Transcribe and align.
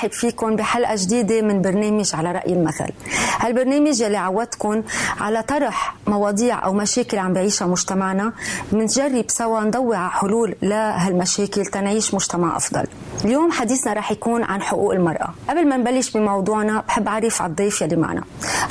برحب 0.00 0.12
فيكم 0.12 0.56
بحلقة 0.56 0.94
جديدة 0.98 1.42
من 1.42 1.62
برنامج 1.62 2.10
على 2.14 2.32
رأي 2.32 2.52
المثل. 2.52 2.90
هالبرنامج 3.40 4.00
يلي 4.00 4.16
عودتكم 4.16 4.82
على 5.20 5.42
طرح 5.42 5.94
مواضيع 6.06 6.64
أو 6.64 6.72
مشاكل 6.72 7.18
عم 7.18 7.32
بعيشها 7.32 7.66
مجتمعنا 7.66 8.32
بنجرب 8.72 9.24
سوا 9.28 9.60
نضوي 9.60 9.96
على 9.96 10.10
حلول 10.10 10.54
لهالمشاكل 10.62 11.66
تنعيش 11.66 12.14
مجتمع 12.14 12.56
أفضل. 12.56 12.84
اليوم 13.24 13.52
حديثنا 13.52 13.92
رح 13.92 14.12
يكون 14.12 14.42
عن 14.42 14.62
حقوق 14.62 14.92
المرأة. 14.92 15.34
قبل 15.48 15.68
ما 15.68 15.76
نبلش 15.76 16.10
بموضوعنا 16.10 16.80
بحب 16.88 17.08
أعرف 17.08 17.42
على 17.42 17.50
الضيف 17.50 17.82
يلي 17.82 17.96
معنا. 17.96 18.22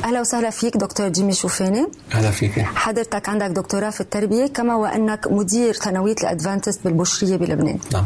أهلا 0.04 0.20
وسهلا 0.20 0.50
فيك 0.50 0.76
دكتور 0.76 1.08
جيمي 1.08 1.32
شوفاني. 1.32 1.86
أهلا 2.14 2.30
فيك. 2.30 2.58
حضرتك 2.58 3.28
عندك 3.28 3.46
دكتوراه 3.46 3.90
في 3.90 4.00
التربية 4.00 4.46
كما 4.46 4.74
وأنك 4.74 5.26
مدير 5.30 5.74
ثانوية 5.74 6.16
الأدفانتست 6.22 6.80
بالبشرية 6.84 7.36
بلبنان. 7.36 7.78
نعم. 7.92 8.04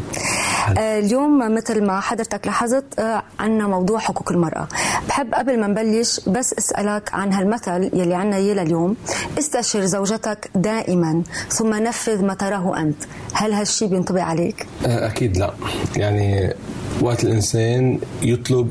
آه، 0.78 0.99
اليوم 0.99 1.55
مثل 1.55 1.87
ما 1.87 2.00
حضرتك 2.00 2.46
لاحظت 2.46 2.84
آه، 2.99 3.22
عنا 3.40 3.67
موضوع 3.67 3.99
حقوق 3.99 4.32
المرأة. 4.32 4.69
بحب 5.08 5.34
قبل 5.34 5.60
ما 5.60 5.67
نبلش 5.67 6.20
بس 6.26 6.54
أسألك 6.59 7.15
عن 7.15 7.33
هالمثل 7.33 7.91
يلي 7.95 8.15
عنا 8.15 8.37
إياه 8.37 8.55
لليوم. 8.55 8.97
استشر 9.39 9.85
زوجتك 9.85 10.51
دائما 10.55 11.23
ثم 11.49 11.75
نفذ 11.75 12.25
ما 12.25 12.35
تراه 12.35 12.81
أنت. 12.81 13.03
هل 13.33 13.53
هالشي 13.53 13.87
بينطبق 13.87 14.21
عليك؟ 14.21 14.67
آه، 14.87 15.06
أكيد 15.06 15.37
لا. 15.37 15.55
يعني 15.97 16.55
وقت 17.01 17.25
الإنسان 17.25 17.99
يطلب 18.23 18.71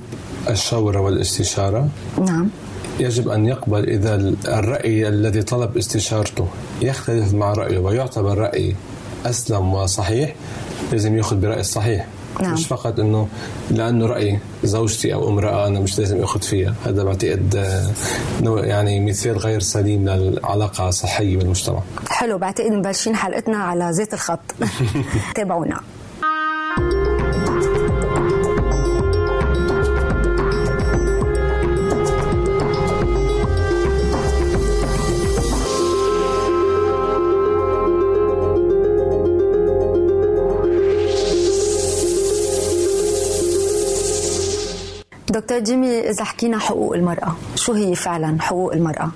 الشورى 0.50 1.00
والاستشارة 1.00 1.90
نعم. 2.22 2.50
يجب 3.00 3.30
أن 3.30 3.46
يقبل 3.46 3.90
إذا 3.90 4.16
الرأي 4.48 5.08
الذي 5.08 5.44
طلب 5.44 5.78
استشارته 5.78 6.48
يختلف 6.82 7.34
مع 7.34 7.54
رأيه 7.54 7.78
ويعتبر 7.78 8.38
رأي 8.38 8.76
أسلم 9.26 9.74
وصحيح 9.74 10.36
لازم 10.92 11.18
يأخذ 11.18 11.36
برأي 11.36 11.60
الصحيح 11.60 12.08
نعم. 12.42 12.54
مش 12.54 12.68
فقط 12.68 13.00
إنه 13.00 13.28
لأنه 13.72 14.06
رأي 14.06 14.40
زوجتي 14.64 15.14
أو 15.14 15.30
امرأة 15.30 15.68
أنا 15.68 15.80
مش 15.80 16.00
لازم 16.00 16.24
اخذ 16.24 16.42
فيها. 16.42 16.76
هذا 16.86 17.04
بعتقد 17.04 17.56
آه، 17.56 18.60
يعني 18.66 19.00
مثال 19.00 19.38
غير 19.38 19.60
سليم 19.60 20.10
للعلاقة 20.10 20.90
الصحيه 20.90 21.38
بالمجتمع. 21.38 21.80
حلو 22.10 22.38
بعتقد 22.38 22.72
مبلشين 22.72 23.16
حلقتنا 23.16 23.58
على 23.58 23.94
زيت 23.94 24.14
الخط. 24.14 24.40
تابعونا. 25.36 25.80
دكتور 45.34 45.60
جيمي 45.60 46.00
إذا 46.10 46.24
حكينا 46.24 46.60
حقوق 46.60 46.96
المرأة 46.96 47.36
شو 47.56 47.74
هي 47.74 47.96
فعلا 47.96 48.42
حقوق 48.42 48.74
المرأة؟ 48.74 49.12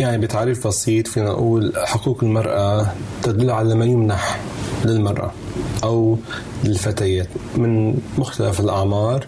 يعني 0.00 0.18
بتعريف 0.18 0.66
بسيط 0.66 1.06
فينا 1.08 1.30
نقول 1.30 1.72
حقوق 1.76 2.24
المرأة 2.24 2.92
تدل 3.22 3.50
على 3.50 3.74
ما 3.74 3.84
يمنح 3.84 4.40
للمرأة 4.84 5.32
أو 5.84 6.18
للفتيات 6.64 7.28
من 7.56 7.98
مختلف 8.18 8.60
الأعمار 8.60 9.26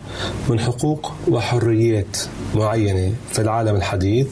من 0.48 0.60
حقوق 0.60 1.12
وحريات 1.28 2.16
معينة 2.54 3.12
في 3.32 3.38
العالم 3.42 3.76
الحديث 3.76 4.26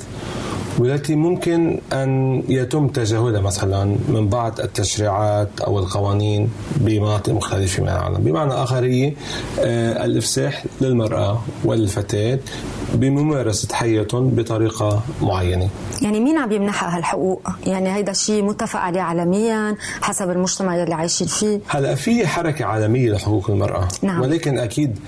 والتي 0.78 1.14
ممكن 1.14 1.80
أن 1.92 2.42
يتم 2.48 2.88
تجاهلها 2.88 3.40
مثلا 3.40 3.96
من 4.08 4.28
بعض 4.28 4.60
التشريعات 4.60 5.60
أو 5.60 5.78
القوانين 5.78 6.50
بمناطق 6.76 7.32
مختلفة 7.32 7.82
من 7.82 7.88
العالم 7.88 8.16
بمعنى 8.16 8.52
آخر 8.52 8.84
هي 8.84 9.12
آه، 9.60 10.04
الإفساح 10.04 10.64
للمرأة 10.80 11.42
والفتاة 11.64 12.38
بممارسة 12.94 13.74
حياتهم 13.74 14.30
بطريقة 14.30 15.02
معينة 15.22 15.68
يعني 16.02 16.20
مين 16.20 16.38
عم 16.38 16.52
يمنحها 16.52 16.96
هالحقوق؟ 16.98 17.48
يعني 17.66 17.94
هيدا 17.94 18.10
الشيء 18.10 18.42
متفق 18.42 18.80
عليه 18.80 19.00
عالميا 19.00 19.76
حسب 20.02 20.30
المجتمع 20.30 20.82
اللي 20.82 20.94
عايشين 20.94 21.26
فيه 21.26 21.60
هلأ 21.68 21.94
في 21.94 22.26
حركة 22.26 22.64
عالمية 22.64 23.12
لحقوق 23.12 23.50
المرأة 23.50 23.88
نعم. 24.02 24.20
ولكن 24.20 24.58
أكيد 24.58 24.98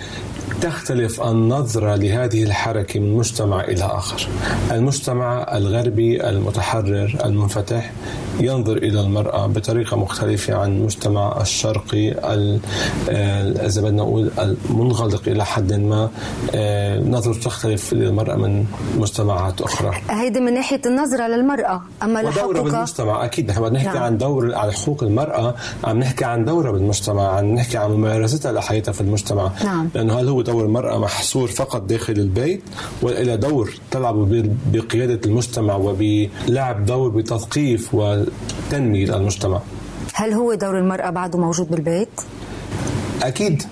تختلف 0.60 1.22
النظرة 1.22 1.94
لهذه 1.94 2.42
الحركة 2.42 3.00
من 3.00 3.16
مجتمع 3.16 3.60
إلى 3.64 3.84
آخر. 3.84 4.28
المجتمع 4.72 5.56
الغربي 5.56 6.28
المتحرر 6.28 7.16
المنفتح 7.24 7.92
ينظر 8.40 8.76
إلى 8.76 9.00
المرأة 9.00 9.46
بطريقة 9.46 9.96
مختلفة 9.96 10.54
عن 10.54 10.76
المجتمع 10.76 11.40
الشرقي 11.40 12.10
إذا 12.10 13.80
بدنا 13.80 14.02
نقول 14.02 14.30
المنغلق 14.38 15.22
إلى 15.26 15.44
حد 15.44 15.72
ما. 15.72 16.10
آه، 16.54 16.98
نظرة 17.00 17.34
تختلف 17.34 17.92
للمرأة 17.92 18.36
من 18.36 18.64
مجتمعات 18.98 19.60
أخرى. 19.60 19.90
هيدي 20.10 20.40
من 20.40 20.54
ناحية 20.54 20.80
النظرة 20.86 21.26
للمرأة. 21.26 21.82
أما 22.02 22.22
لحقوقها 22.22 22.62
بالمجتمع 22.62 23.24
أكيد. 23.24 23.50
نحن 23.50 23.72
نحكي 23.72 23.88
نعم. 23.88 24.02
عن 24.02 24.18
دور 24.18 24.54
على 24.54 24.72
حقوق 24.72 25.02
المرأة 25.02 25.54
عم 25.84 25.98
نحكي 25.98 26.24
عن 26.24 26.44
دورها 26.44 26.72
بالمجتمع 26.72 27.36
عم 27.36 27.54
نحكي 27.54 27.78
عن 27.78 27.90
ممارستها 27.90 28.52
لحياتها 28.52 28.92
في 28.92 29.00
المجتمع. 29.00 29.50
نعم. 29.64 29.88
لأنه 29.94 30.20
هل 30.20 30.28
هو 30.28 30.42
دور 30.44 30.64
المرأة 30.64 30.98
محصور 30.98 31.48
فقط 31.48 31.82
داخل 31.82 32.12
البيت 32.12 32.62
وإلى 33.02 33.36
دور 33.36 33.74
تلعب 33.90 34.28
بقيادة 34.72 35.20
المجتمع 35.26 35.74
وبلعب 35.76 36.86
دور 36.86 37.08
بتثقيف 37.08 37.94
وتنمية 37.94 39.16
المجتمع 39.16 39.60
هل 40.14 40.32
هو 40.32 40.54
دور 40.54 40.78
المرأة 40.78 41.10
بعده 41.10 41.38
موجود 41.38 41.70
بالبيت؟ 41.70 42.08
أكيد 43.22 43.62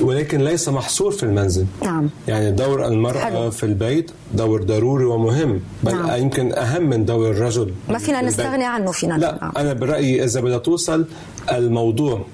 ولكن 0.00 0.40
ليس 0.40 0.68
محصور 0.68 1.10
في 1.10 1.22
المنزل 1.22 1.66
نعم 1.82 2.10
يعني 2.28 2.50
دور 2.50 2.86
المرأة 2.86 3.20
حلو. 3.20 3.50
في 3.50 3.64
البيت 3.66 4.10
دور 4.34 4.62
ضروري 4.62 5.04
ومهم 5.04 5.60
بل 5.82 5.92
نعم. 5.92 6.20
يمكن 6.20 6.52
أهم 6.52 6.82
من 6.82 7.04
دور 7.04 7.30
الرجل 7.30 7.74
ما 7.88 7.98
فينا 7.98 8.22
نستغني 8.22 8.64
عنه 8.64 8.92
فينا 8.92 9.14
لا 9.14 9.38
نعم. 9.42 9.52
أنا 9.56 9.72
برأيي 9.72 10.24
إذا 10.24 10.40
بدها 10.40 10.58
توصل 10.58 11.06
الموضوع 11.52 12.24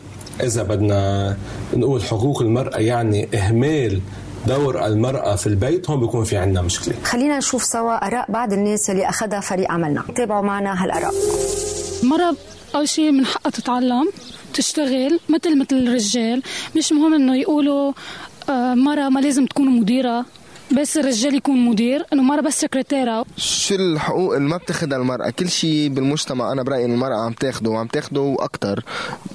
إذا 0.42 0.62
بدنا 0.62 1.36
نقول 1.74 2.02
حقوق 2.02 2.42
المرأة 2.42 2.78
يعني 2.78 3.28
إهمال 3.34 4.00
دور 4.46 4.86
المرأة 4.86 5.36
في 5.36 5.46
البيت 5.46 5.90
هون 5.90 6.00
بيكون 6.00 6.24
في 6.24 6.36
عندنا 6.36 6.62
مشكلة. 6.62 6.94
خلينا 7.04 7.38
نشوف 7.38 7.64
سوا 7.64 8.06
آراء 8.06 8.32
بعض 8.32 8.52
الناس 8.52 8.90
اللي 8.90 9.08
أخذها 9.08 9.40
فريق 9.40 9.70
عملنا. 9.70 10.02
تابعوا 10.14 10.42
معنا 10.42 10.84
هالآراء. 10.84 11.12
المرأة 12.02 12.34
أول 12.74 12.88
شيء 12.88 13.10
من 13.12 13.26
حقها 13.26 13.50
تتعلم 13.50 14.10
تشتغل 14.54 15.20
مثل 15.28 15.58
مثل 15.58 15.76
الرجال. 15.76 16.42
مش 16.76 16.92
مهم 16.92 17.14
إنه 17.14 17.36
يقولوا 17.36 17.92
آه، 18.50 18.74
مرة 18.74 19.08
ما 19.08 19.20
لازم 19.20 19.46
تكون 19.46 19.80
مديرة. 19.80 20.24
بس 20.76 20.96
الرجال 20.96 21.34
يكون 21.34 21.64
مدير 21.64 22.06
إنه 22.12 22.22
مرة 22.22 22.40
بس 22.40 22.60
سكرتيرة. 22.60 23.24
شو 23.36 23.74
الحقوق 23.74 24.36
اللي 24.36 24.48
ما 24.48 24.56
بتاخذها 24.56 24.96
المرأة؟ 24.96 25.30
كل 25.30 25.48
شيء 25.48 25.88
بالمجتمع 25.88 26.52
أنا 26.52 26.62
برأيي 26.62 26.84
المرأة 26.84 27.16
عم 27.16 27.32
تاخده 27.32 27.70
وعم 27.70 27.86
تاخده 27.86 28.36
أكثر 28.40 28.84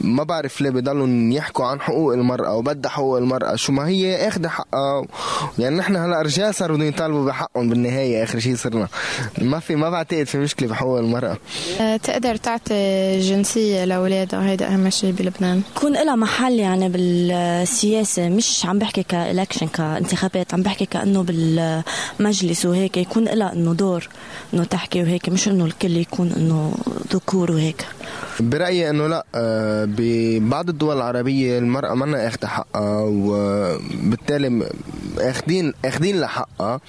ما 0.01 0.23
بعرف 0.23 0.61
ليه 0.61 0.69
بضلوا 0.69 1.33
يحكوا 1.33 1.65
عن 1.65 1.81
حقوق 1.81 2.13
المرأة 2.13 2.55
وبدها 2.55 2.91
حقوق 2.91 3.17
المرأة 3.17 3.55
شو 3.55 3.71
ما 3.73 3.87
هي 3.87 4.27
اخذة 4.27 4.47
حقها. 4.47 5.05
يعني 5.59 5.75
نحن 5.75 5.95
هلأ 5.95 6.21
رجال 6.21 6.55
صاروا 6.55 6.77
بدهم 6.77 6.87
يطالبوا 6.89 7.25
بحقهم 7.25 7.69
بالنهاية 7.69 8.23
آخر 8.23 8.39
شيء 8.39 8.55
صرنا. 8.55 8.87
ما 9.41 9.59
في 9.59 9.75
ما 9.75 9.89
بعتقد 9.89 10.23
في 10.23 10.37
مشكلة 10.37 10.69
بحقوق 10.69 10.99
المرأة. 10.99 11.37
أه، 11.81 11.97
تقدر 11.97 12.35
تعطي 12.35 13.19
جنسية 13.19 13.85
لأولادها؟ 13.85 14.49
هيدا 14.49 14.73
أهم 14.73 14.89
شيء 14.89 15.11
بلبنان. 15.11 15.61
يكون 15.77 15.93
لها 15.93 16.15
محل 16.15 16.59
يعني 16.59 16.89
بالسياسة 16.89 18.29
مش 18.29 18.65
عم 18.65 18.79
بحكي 18.79 19.03
كإلكشن 19.03 19.67
كانتخابات 19.67 20.53
عم 20.53 20.61
بحكي 20.61 20.85
كأنه 20.85 21.23
بالمجلس 21.31 22.65
وهيك 22.65 22.97
يكون 22.97 23.23
لها 23.23 23.53
إنه 23.53 23.73
دور 23.73 24.07
إنه 24.53 24.63
تحكي 24.63 25.01
وهيك 25.03 25.29
مش 25.29 25.47
إنه 25.47 25.65
الكل 25.65 25.97
يكون 25.97 26.31
إنه 26.31 26.73
ذكور 27.13 27.51
وهيك. 27.51 27.85
برأيي 28.39 28.89
إنه 28.89 29.07
لا 29.07 29.25
آه، 29.35 29.85
ببعض 29.89 30.69
الدول 30.69 30.97
العربية 30.97 31.57
المرأة 31.59 31.93
منا 31.93 32.27
أخذة 32.27 32.45
حقها 32.47 33.01
وبالتالي 33.01 34.69
اخدين 35.17 35.73
اخدين 35.85 36.21
لحقها. 36.21 36.79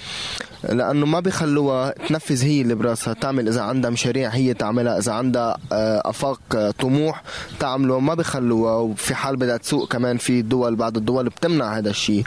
لأنه 0.69 1.07
ما 1.07 1.21
بيخلوها 1.21 1.95
تنفذ 2.09 2.45
هي 2.45 2.61
اللي 2.61 2.75
براسها. 2.75 3.14
تعمل 3.14 3.49
إذا 3.49 3.61
عندها 3.62 3.90
مشاريع 3.90 4.28
هي 4.28 4.54
تعملها 4.54 4.99
إذا 4.99 5.12
عندها 5.12 5.57
آه، 5.73 6.02
أفاق 6.04 6.40
آه، 6.54 6.71
طموح 6.71 7.23
تعمله. 7.61 8.00
ما 8.00 8.14
بيخلوها 8.14 8.75
وفي 8.75 9.14
حال 9.14 9.37
بدها 9.37 9.57
تسوق 9.57 9.88
كمان 9.92 10.16
في 10.19 10.42
دول 10.42 10.76
بعض 10.76 10.97
الدول 10.97 11.28
بتمنع 11.28 11.78
هذا 11.78 11.90
الشيء. 11.90 12.25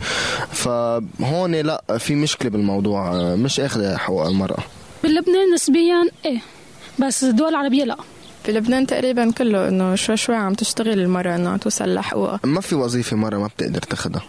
فهون 0.51 1.55
لا 1.55 1.83
في 1.97 2.15
مشكلة 2.15 2.49
بالموضوع. 2.49 3.13
آه، 3.15 3.35
مش 3.35 3.59
اخذ 3.59 3.95
حقوق 3.95 4.27
المرأة. 4.27 4.63
بلبنان 5.03 5.53
نسبيا 5.53 6.09
إيه 6.25 6.39
بس 7.07 7.23
الدول 7.23 7.49
العربية 7.49 7.83
لا. 7.83 7.97
بلبنان 8.47 8.87
تقريبا 8.87 9.31
كله 9.31 9.67
إنه 9.67 9.95
شوي 9.95 10.17
شوي 10.17 10.35
عم 10.35 10.53
تشتغل 10.53 10.99
المرأة 10.99 11.35
إنه 11.35 11.57
توصل 11.57 11.93
لحقوقها. 11.93 12.39
ما 12.43 12.61
في 12.61 12.75
وظيفة 12.75 13.17
مره 13.17 13.37
ما 13.37 13.47
بتقدر 13.47 13.79
تاخدها. 13.81 14.23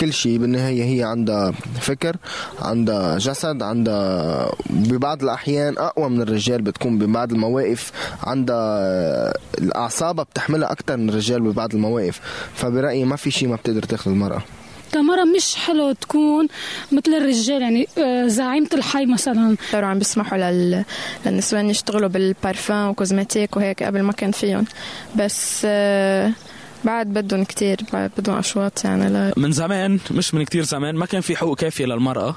كل 0.00 0.12
شيء 0.12 0.38
بالنهاية 0.38 0.84
هي 0.84 1.02
عندها 1.04 1.52
فكر 1.80 2.16
عندها 2.62 3.18
جسد 3.18 3.62
عندها 3.62 4.52
ببعض 4.70 5.22
الأحيان 5.22 5.78
أقوى 5.78 6.08
من 6.08 6.20
الرجال 6.22 6.62
بتكون 6.62 6.98
ببعض 6.98 7.32
المواقف 7.32 7.92
عندها 8.24 9.32
الأعصاب 9.58 10.20
بتحملها 10.20 10.72
أكثر 10.72 10.96
من 10.96 11.08
الرجال 11.08 11.40
ببعض 11.40 11.74
المواقف. 11.74 12.20
فبرأيي 12.54 13.04
ما 13.04 13.16
في 13.16 13.30
شيء 13.30 13.48
ما 13.48 13.56
بتقدر 13.56 13.82
تاخذ 13.82 14.10
المرأة. 14.10 14.42
كمرة 14.92 15.24
مش 15.24 15.54
حلو 15.56 15.92
تكون 15.92 16.48
مثل 16.92 17.14
الرجال 17.14 17.62
يعني 17.62 17.88
آه، 17.98 18.26
زعيمة 18.26 18.68
الحي 18.74 19.06
مثلا. 19.06 19.56
صاروا 19.72 19.88
عم 19.88 19.98
بيسمحوا 19.98 20.38
لل... 20.38 20.84
للنسوان 21.26 21.70
يشتغلوا 21.70 22.08
بالبارفان 22.08 22.88
وكوزماتيك 22.88 23.56
وهيك 23.56 23.82
قبل 23.82 24.02
ما 24.02 24.12
كان 24.12 24.30
فيهم. 24.30 24.64
بس 25.16 25.62
آه، 25.64 26.32
بعد 26.84 27.06
بدهم 27.06 27.44
كتير 27.44 27.76
بعد 27.92 28.10
بدهم 28.18 28.36
أشواط 28.38 28.84
يعني 28.84 29.08
لا. 29.08 29.32
من 29.36 29.52
زمان 29.52 29.98
مش 30.10 30.34
من 30.34 30.42
كتير 30.44 30.62
زمان 30.64 30.94
ما 30.94 31.06
كان 31.06 31.20
في 31.20 31.36
حقوق 31.36 31.58
كافية 31.58 31.86
للمرأة. 31.86 32.36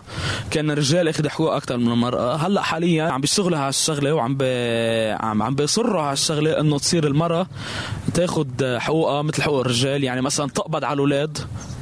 كان 0.51 0.71
الرجال 0.71 1.07
اخذ 1.07 1.27
حقوق 1.27 1.53
أكثر 1.53 1.77
من 1.77 1.91
المرأة. 1.91 2.35
هلأ 2.35 2.61
حاليا 2.61 3.03
عم 3.03 3.21
بيشتغلوا 3.21 3.57
على 3.57 3.69
الشغلة 3.69 4.13
وعم 4.13 4.37
بي... 4.37 4.45
عم 5.11 5.43
عم 5.43 5.55
بيصروا 5.55 6.01
على 6.01 6.13
الشغلة 6.13 6.59
إنه 6.59 6.79
تصير 6.79 7.07
المرأة 7.07 7.47
تاخذ 8.13 8.47
حقوقها 8.77 9.21
مثل 9.21 9.41
حقوق 9.41 9.59
الرجال. 9.59 10.03
يعني 10.03 10.21
مثلا 10.21 10.49
تقبض 10.49 10.83
على 10.83 10.93
الأولاد. 10.93 11.37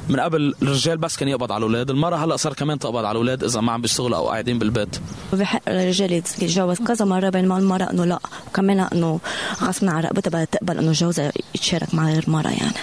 من 0.08 0.20
قبل 0.20 0.54
الرجال 0.62 0.98
بس 0.98 1.16
كان 1.16 1.28
يقبض 1.28 1.52
على 1.52 1.58
الأولاد 1.58 1.90
المرأة 1.90 2.16
هلأ 2.16 2.36
صار 2.36 2.52
كمان 2.54 2.78
تقبض 2.78 3.04
على 3.04 3.10
الأولاد 3.10 3.44
إذا 3.44 3.60
ما 3.60 3.72
عم 3.72 3.80
بيشتغلوا 3.82 4.16
أو 4.16 4.28
قاعدين 4.28 4.58
بالبيت. 4.58 4.88
بحق 5.32 5.62
الرجال 5.68 6.12
يتجوز 6.12 6.78
كذا 6.78 7.04
مرة 7.04 7.28
بينما 7.28 7.58
المرأة 7.58 7.90
إنه 7.90 8.04
لأ. 8.04 8.18
وكمان 8.46 8.80
إنه 8.80 9.20
غصبا 9.62 9.90
عن 9.90 10.02
رقبتها 10.02 10.30
بدها 10.30 10.44
تقبل 10.44 10.78
إنه 10.78 10.92
جوزها 10.92 11.32
يتشارك 11.54 11.94
مع 11.94 12.06
غير 12.06 12.24
مرة 12.30 12.48
يعني. 12.48 12.76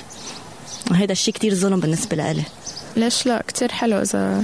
وهذا 0.92 1.12
الشيء 1.12 1.34
كتير 1.34 1.56
ظلم 1.56 1.80
بالنسبة 1.80 2.16
لإلي. 2.16 2.44
ليش 2.98 3.26
لأ؟ 3.26 3.44
كتير 3.48 3.72
حلو 3.72 4.02
إذا 4.02 4.44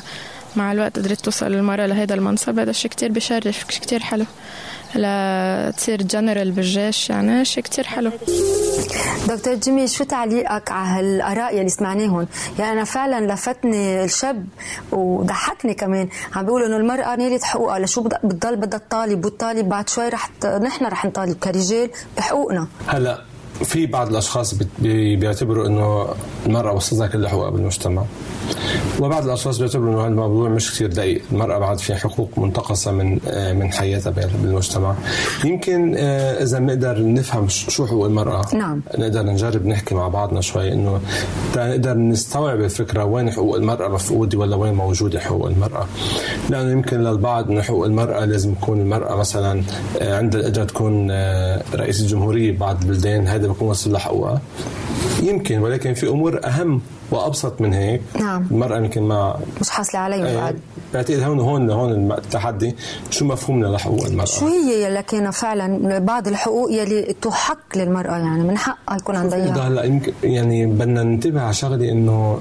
مع 0.55 0.71
الوقت 0.71 0.99
قدرت 0.99 1.21
توصل 1.25 1.45
المرأة 1.53 1.85
لهذا 1.85 2.13
المنصب 2.13 2.59
هذا 2.59 2.69
الشيء 2.69 2.91
كتير 2.91 3.11
بشرف 3.11 3.63
كتير 3.63 3.99
حلو. 3.99 4.25
لا 4.95 5.73
تصير 5.77 6.01
جنرال 6.03 6.51
بالجيش 6.51 7.09
يعني 7.09 7.45
شيء 7.45 7.63
كتير 7.63 7.83
حلو. 7.87 8.11
دكتور 9.27 9.53
جيمي 9.55 9.87
شو 9.87 10.03
تعليقك 10.03 10.71
على 10.71 10.87
هالآراء 10.99 11.57
يلي 11.57 11.69
سمعناهم؟ 11.69 12.27
يعني 12.59 12.71
أنا 12.71 12.83
فعلا 12.83 13.33
لفتني 13.33 14.03
الشاب 14.03 14.45
وضحكني 14.91 15.73
كمان. 15.73 16.09
عم 16.35 16.45
بيقولوا 16.45 16.67
إنه 16.67 16.77
المرأة 16.77 17.15
نالت 17.15 17.43
حقوقها 17.43 17.79
لشو 17.79 18.01
بد- 18.01 18.19
بتضل 18.23 18.55
بدها 18.55 18.79
تطالب 18.79 19.25
والطالب 19.25 19.69
بعد 19.69 19.89
شوي 19.89 20.09
رح 20.09 20.29
ت... 20.41 20.45
نحن 20.45 20.85
رح 20.85 21.05
نطالب 21.05 21.33
كرجال 21.37 21.89
بحقوقنا. 22.17 22.67
هلا 22.87 23.21
في 23.63 23.85
بعض 23.85 24.07
الأشخاص 24.09 24.55
بيعتبروا 24.79 25.67
إنه 25.67 26.07
المرأة 26.45 26.71
وصلتها 26.73 27.07
كل 27.07 27.27
حقوقها 27.27 27.49
بالمجتمع. 27.49 28.03
وبعض 28.99 29.25
الأشخاص 29.25 29.57
بيعتبروا 29.57 29.93
إنه 29.93 30.07
الموضوع 30.07 30.49
مش 30.49 30.71
كثير 30.71 30.87
دقيق. 30.87 31.21
المرأة 31.31 31.59
بعد 31.59 31.79
في 31.79 31.95
حقوق 31.95 32.29
منتقصة 32.37 32.91
من 32.91 33.19
آه، 33.27 33.53
من 33.53 33.71
حياتها 33.71 34.09
بال- 34.09 34.29
بالمجتمع. 34.43 34.95
يمكن 35.45 35.95
آه، 35.97 36.43
إذا 36.43 36.59
بنقدر 36.59 37.07
نفهم 37.13 37.47
شو 37.47 37.85
حقوق 37.87 38.05
المرأة 38.05 38.41
نعم. 38.55 38.81
نقدر 38.97 39.23
نجرب 39.23 39.65
نحكي 39.65 39.95
مع 39.95 40.07
بعضنا 40.07 40.41
شوي 40.41 40.73
إنه 40.73 40.99
نقدر 41.55 41.93
نستوعب 41.97 42.59
الفكرة 42.61 43.05
وين 43.05 43.31
حقوق 43.31 43.55
المرأة 43.55 43.87
مفقودة 43.87 44.37
ولا 44.37 44.55
وين 44.55 44.73
موجودة 44.73 45.19
حقوق 45.19 45.45
المرأة. 45.47 45.85
لأنه 46.49 46.71
يمكن 46.71 46.97
للبعض 47.03 47.49
إنه 47.51 47.61
حقوق 47.61 47.85
المرأة 47.85 48.25
لازم 48.25 48.53
تكون 48.53 48.79
المرأة 48.81 49.15
مثلا 49.15 49.63
آه، 50.01 50.17
عندها 50.17 50.41
القدره 50.41 50.63
تكون 50.63 51.11
رئيس 51.75 52.01
الجمهورية 52.01 52.51
ببعض 52.51 52.81
البلدان 52.81 53.27
هذا 53.27 53.47
بكون 53.47 53.67
وصل 53.67 53.91
لها 53.91 53.99
حقوقها 53.99 54.41
يمكن 55.23 55.59
ولكن 55.59 55.93
في 55.93 56.07
أمور 56.09 56.39
أهم 56.45 56.81
وأبسط 57.11 57.61
من 57.61 57.73
هيك 57.73 58.01
نعم. 58.19 58.47
المرأة 58.51 58.77
يمكن 58.77 59.01
ما 59.01 59.39
مش 59.61 59.69
حاصله 59.69 59.99
عليهم 59.99 60.25
آه، 60.25 60.35
بعد. 60.35 60.59
بعتقد 60.93 61.19
هون 61.19 61.39
هون 61.39 61.69
هون 61.69 62.11
التحدي 62.11 62.75
شو 63.09 63.25
مفهومنا 63.25 63.67
لحقوق 63.67 64.05
المرأة؟ 64.05 64.25
شو 64.25 64.47
هي 64.47 64.89
لكن 64.89 65.31
فعلا 65.31 65.99
بعض 65.99 66.27
الحقوق 66.27 66.71
يلي 66.71 67.15
تحق 67.21 67.77
للمرأة 67.77 68.17
يعني 68.17 68.43
من 68.43 68.57
حقها 68.57 68.97
يكون 68.97 69.15
عندها 69.15 69.67
هلا 69.67 69.83
يمكن 69.83 70.13
يعني 70.23 70.65
بدنا 70.65 71.03
ننتبه 71.03 71.41
على 71.41 71.53
شغلة 71.53 71.91
إنه 71.91 72.39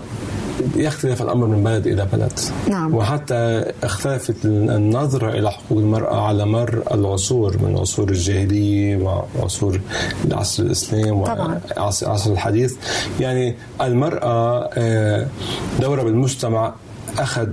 يختلف 0.76 1.22
الأمر 1.22 1.46
من 1.46 1.64
بلد 1.64 1.86
إلى 1.86 2.06
بلد 2.12 2.32
نعم. 2.68 2.94
وحتى 2.94 3.64
اختلفت 3.82 4.44
النظرة 4.44 5.30
إلى 5.30 5.50
حقوق 5.50 5.78
المرأة 5.78 6.26
على 6.26 6.46
مر 6.46 6.82
العصور 6.92 7.56
من 7.62 7.78
عصور 7.78 8.08
الجاهلية 8.08 8.96
وعصور 9.36 9.80
العصر 10.24 10.62
الإسلام 10.62 11.24
طبعاً. 11.24 11.60
وعصر 11.76 12.32
الحديث 12.32 12.74
يعني 13.20 13.56
المرأة 13.80 14.70
آه، 14.74 15.26
دورها 15.80 16.04
بالمجتمع 16.04 16.74
أخذ 17.18 17.48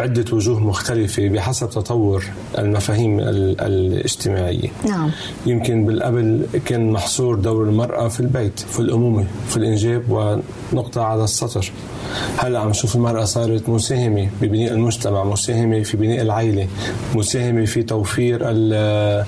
عدة 0.00 0.24
وجوه 0.36 0.60
مختلفة 0.60 1.28
بحسب 1.28 1.70
تطور 1.70 2.24
المفاهيم 2.58 3.20
ال- 3.20 3.60
الاجتماعية. 3.60 4.68
نعم. 4.88 5.10
يمكن 5.46 5.84
بالقبل 5.84 6.46
كان 6.64 6.90
محصور 6.92 7.34
دور 7.34 7.64
المرأة 7.64 8.08
في 8.08 8.20
البيت 8.20 8.60
في 8.60 8.80
الأمومة 8.80 9.24
في 9.48 9.56
الإنجاب 9.56 10.02
ونقطة 10.10 11.02
على 11.02 11.24
السطر. 11.24 11.72
هلا 12.38 12.58
عم 12.58 12.68
نشوف 12.68 12.96
المرأة 12.96 13.24
صارت 13.24 13.68
مساهمة 13.68 14.28
ببناء 14.42 14.72
المجتمع 14.72 15.24
مساهمة 15.24 15.82
في 15.82 15.96
بناء 15.96 16.22
العائلة 16.22 16.66
مساهمة 17.14 17.64
في 17.64 17.82
توفير 17.82 18.38
ال- 18.42 19.24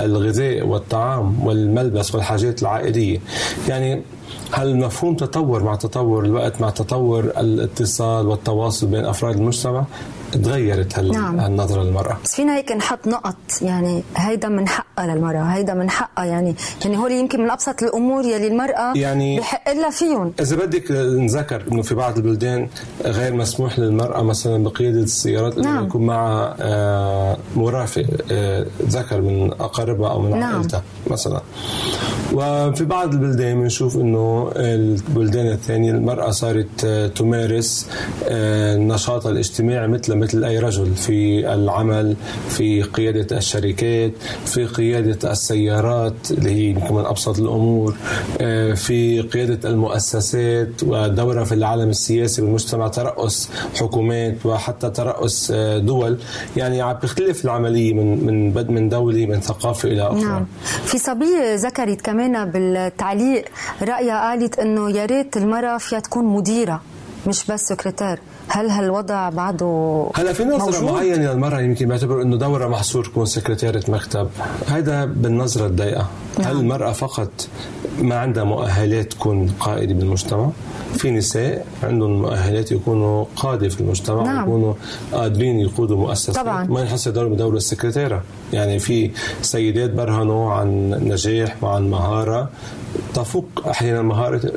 الغذاء 0.00 0.66
والطعام 0.66 1.46
والملبس 1.46 2.14
والحاجات 2.14 2.62
العائلية. 2.62 3.18
يعني 3.68 4.02
هل 4.52 4.68
المفهوم 4.68 5.14
تطور 5.16 5.62
مع 5.62 5.74
تطور 5.74 6.24
الوقت 6.24 6.60
مع 6.60 6.70
تطور 6.70 7.24
الاتصال 7.24 8.26
والتواصل 8.26 8.86
بين 8.86 9.04
أفراد 9.04 9.36
المجتمع؟ 9.36 9.84
تغيرت 10.32 10.98
هال- 10.98 11.12
نعم. 11.12 11.40
هالنظرة 11.40 11.82
للمرأة 11.82 12.16
بس 12.24 12.34
فينا 12.34 12.56
هيك 12.56 12.72
نحط 12.72 13.06
نقط 13.08 13.36
يعني 13.62 14.02
هيدا 14.16 14.48
من 14.48 14.68
حقها 14.68 15.06
للمرأة 15.06 15.42
هيدا 15.42 15.74
من 15.74 15.90
حقها 15.90 16.24
يعني 16.24 16.54
يعني 16.84 16.98
هول 16.98 17.12
يمكن 17.12 17.40
من 17.44 17.50
أبسط 17.50 17.82
الأمور 17.82 18.24
يلي 18.24 18.46
المرأة 18.46 18.92
يعني- 18.96 19.38
بحق 19.40 19.72
لها 19.72 19.90
فيهم 19.90 20.32
إذا 20.40 20.56
بدك 20.56 20.90
نذكر 20.90 21.62
إنه 21.72 21.82
في 21.82 21.94
بعض 21.94 22.16
البلدان 22.16 22.68
غير 23.04 23.34
مسموح 23.34 23.78
للمرأة 23.78 24.22
مثلا 24.22 24.64
بقيادة 24.64 25.00
السيارات 25.00 25.58
إنه 25.58 25.72
نعم. 25.72 25.84
يكون 25.84 26.06
معها 26.06 26.56
آه، 26.60 27.36
مرافق 27.56 28.04
آه، 28.30 28.66
ذكر 28.82 29.20
من 29.20 29.50
أقاربها 29.52 30.10
أو 30.10 30.20
من 30.22 30.30
نعم. 30.30 30.54
عائلتها 30.54 30.82
مثلا 31.10 31.40
وفي 32.32 32.84
بعض 32.84 33.12
البلدان 33.14 33.60
بنشوف 33.62 33.96
إنه 33.96 34.52
البلدان 34.56 35.46
الثانية 35.52 35.90
المرأة 35.90 36.30
صارت 36.30 36.84
آه، 36.84 37.06
تمارس 37.06 37.86
نشاطها 38.76 39.30
الاجتماعي 39.30 39.88
مثل 39.88 40.12
مثل 40.22 40.44
أي 40.44 40.58
رجل 40.58 40.94
في 40.94 41.52
العمل 41.54 42.16
في 42.48 42.82
قيادة 42.82 43.36
الشركات 43.36 44.12
في 44.46 44.64
قيادة 44.66 45.30
السيارات 45.32 46.30
اللي 46.30 46.50
هي 46.50 46.64
يمكن 46.64 46.94
من 46.94 47.04
أبسط 47.04 47.38
الأمور 47.38 47.94
آه، 48.40 48.74
في 48.74 49.20
قيادة 49.20 49.70
المؤسسات 49.70 50.82
ودورها 50.82 51.44
في 51.44 51.54
العالم 51.54 51.88
السياسي 51.90 52.42
والمجتمع 52.42 52.88
ترأس 52.88 53.48
حكومات 53.80 54.46
وحتى 54.46 54.90
ترأس 54.90 55.52
آه، 55.54 55.78
دول. 55.78 56.18
يعني 56.56 56.80
عم 56.80 56.92
بيختلف 57.02 57.44
العملية 57.44 57.92
من 57.94 58.26
من 58.26 58.74
من 58.74 58.88
دولة 58.88 59.26
من 59.26 59.40
ثقافة 59.40 59.88
إلى 59.88 60.02
أخرى. 60.02 60.22
نعم. 60.22 60.46
في 60.84 60.98
صبية 60.98 61.54
ذكرت 61.54 62.00
كمان 62.00 62.50
بالتعليق 62.50 63.44
رأيها 63.82 64.20
قالت 64.30 64.58
إنه 64.58 64.90
يا 64.90 65.06
ريت 65.06 65.36
المرأة 65.36 65.78
فيها 65.78 66.00
تكون 66.00 66.24
مديرة 66.24 66.82
مش 67.26 67.46
بس 67.46 67.60
سكرتير. 67.68 68.18
هل 68.48 68.70
هالوضع 68.70 69.28
بعده 69.28 70.06
هلا 70.14 70.32
في 70.32 70.44
نظرة 70.44 70.80
موجود؟ 70.80 70.82
معينة 70.82 71.32
للمرأة 71.32 71.60
يمكن 71.60 71.88
بيعتبروا 71.88 72.22
إنه 72.22 72.36
دورها 72.36 72.68
محصور 72.68 73.04
تكون 73.04 73.26
سكرتيرة 73.26 73.82
مكتب، 73.88 74.28
هذا 74.66 75.04
بالنظرة 75.04 75.66
الضيقة، 75.66 76.06
نعم. 76.38 76.48
هل 76.48 76.56
المرأة 76.56 76.92
فقط 76.92 77.30
ما 77.98 78.18
عندها 78.18 78.44
مؤهلات 78.44 79.12
تكون 79.12 79.48
قائدة 79.60 79.94
بالمجتمع؟ 79.94 80.50
في 80.92 81.10
نساء 81.10 81.66
عندهم 81.82 82.22
مؤهلات 82.22 82.72
يكونوا 82.72 83.24
قادة 83.36 83.68
في 83.68 83.80
المجتمع 83.80 84.22
نعم. 84.22 84.42
يكونوا 84.42 84.74
قادرين 85.12 85.60
يقودوا 85.60 85.96
مؤسسات 85.96 86.36
طبعاً. 86.36 86.64
ما 86.64 86.80
ينحصر 86.80 87.10
دور 87.10 87.28
بدور 87.28 87.54
السكرتيرة 87.56 88.22
يعني 88.52 88.78
في 88.78 89.10
سيدات 89.42 89.90
برهنوا 89.90 90.52
عن 90.52 90.90
نجاح 90.90 91.64
وعن 91.64 91.90
مهارة 91.90 92.48
تفوق 93.14 93.46
أحيانا 93.70 94.02
مهارة 94.02 94.52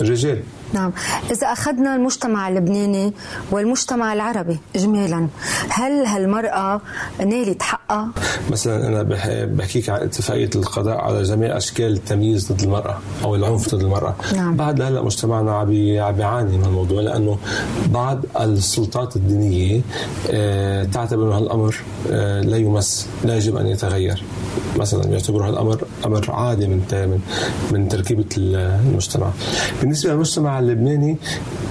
الرجال 0.00 0.42
نعم 0.72 0.92
إذا 1.30 1.46
أخذنا 1.46 1.96
المجتمع 1.96 2.48
اللبناني 2.48 3.12
والمجتمع 3.50 4.12
العربي 4.12 4.58
إجمالا 4.76 5.28
هل 5.68 6.06
هالمرأة 6.06 6.80
نالت 7.18 7.62
حقها؟ 7.62 8.08
مثلا 8.50 8.86
أنا 8.88 9.02
بحكيك 9.44 9.90
عن 9.90 10.00
اتفاقية 10.00 10.50
القضاء 10.56 10.96
على 10.98 11.22
جميع 11.22 11.56
أشكال 11.56 11.92
التمييز 11.92 12.52
ضد 12.52 12.62
المرأة 12.62 12.98
أو 13.24 13.34
العنف 13.34 13.74
ضد 13.74 13.82
المرأة 13.82 14.14
نعم. 14.34 14.56
بعد 14.56 14.82
هلا 14.82 15.02
مجتمعنا 15.02 15.52
عم 15.58 15.66
بيعاني 16.12 16.58
من 16.58 16.64
الموضوع 16.64 17.00
لأنه 17.00 17.38
بعض 17.86 18.20
السلطات 18.40 19.16
الدينية 19.16 19.80
آه، 20.30 20.84
تعتبر 20.84 21.28
أن 21.28 21.32
هالأمر 21.32 21.76
آه، 22.10 22.40
لا 22.40 22.56
يمس 22.56 23.06
لا 23.24 23.36
يجب 23.36 23.56
أن 23.56 23.66
يتغير 23.66 24.24
مثلا 24.76 25.04
يعتبروا 25.04 25.46
هالأمر 25.46 25.84
أمر 26.06 26.30
عادي 26.30 26.66
من 26.66 26.80
من 27.72 27.88
تركيبة 27.88 28.24
المجتمع. 28.36 29.30
بالنسبة 29.80 30.12
للمجتمع 30.12 30.59
اللبناني 30.60 31.16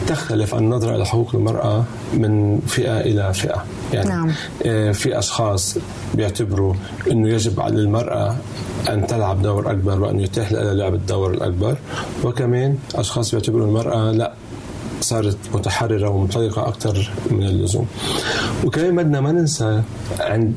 تختلف 0.08 0.56
النظره 0.56 0.96
إلى 0.96 1.06
حقوق 1.06 1.36
المرأة 1.36 1.84
من 2.14 2.60
فئة 2.60 3.00
إلى 3.00 3.34
فئة. 3.34 3.66
يعني 3.94 4.10
نعم. 4.10 4.32
آه، 4.66 4.92
في 4.92 5.20
أشخاص 5.20 5.78
بيعتبروا 6.16 6.74
إنه 7.12 7.30
يجب 7.30 7.60
على 7.60 7.76
المرأة 7.76 8.36
أن 8.90 9.08
تلعب 9.08 9.42
دور 9.42 9.72
أكبر 9.72 10.02
وأن 10.02 10.20
يتاح 10.20 10.52
لها 10.52 10.74
لعب 10.74 10.94
الدور 10.94 11.34
الأكبر 11.34 11.78
وكمان 12.24 12.78
أشخاص 12.96 13.32
بيعتبروا 13.32 13.68
المرأة 13.68 14.12
لا 14.12 14.34
صارت 15.02 15.38
متحررة 15.54 16.10
ومنطلقة 16.10 16.68
أكثر 16.68 17.12
من 17.32 17.44
اللزوم 17.44 17.88
وكمان 18.66 18.96
بدنا 18.96 19.22
ما 19.22 19.32
ننسى 19.32 19.82
عند 20.20 20.56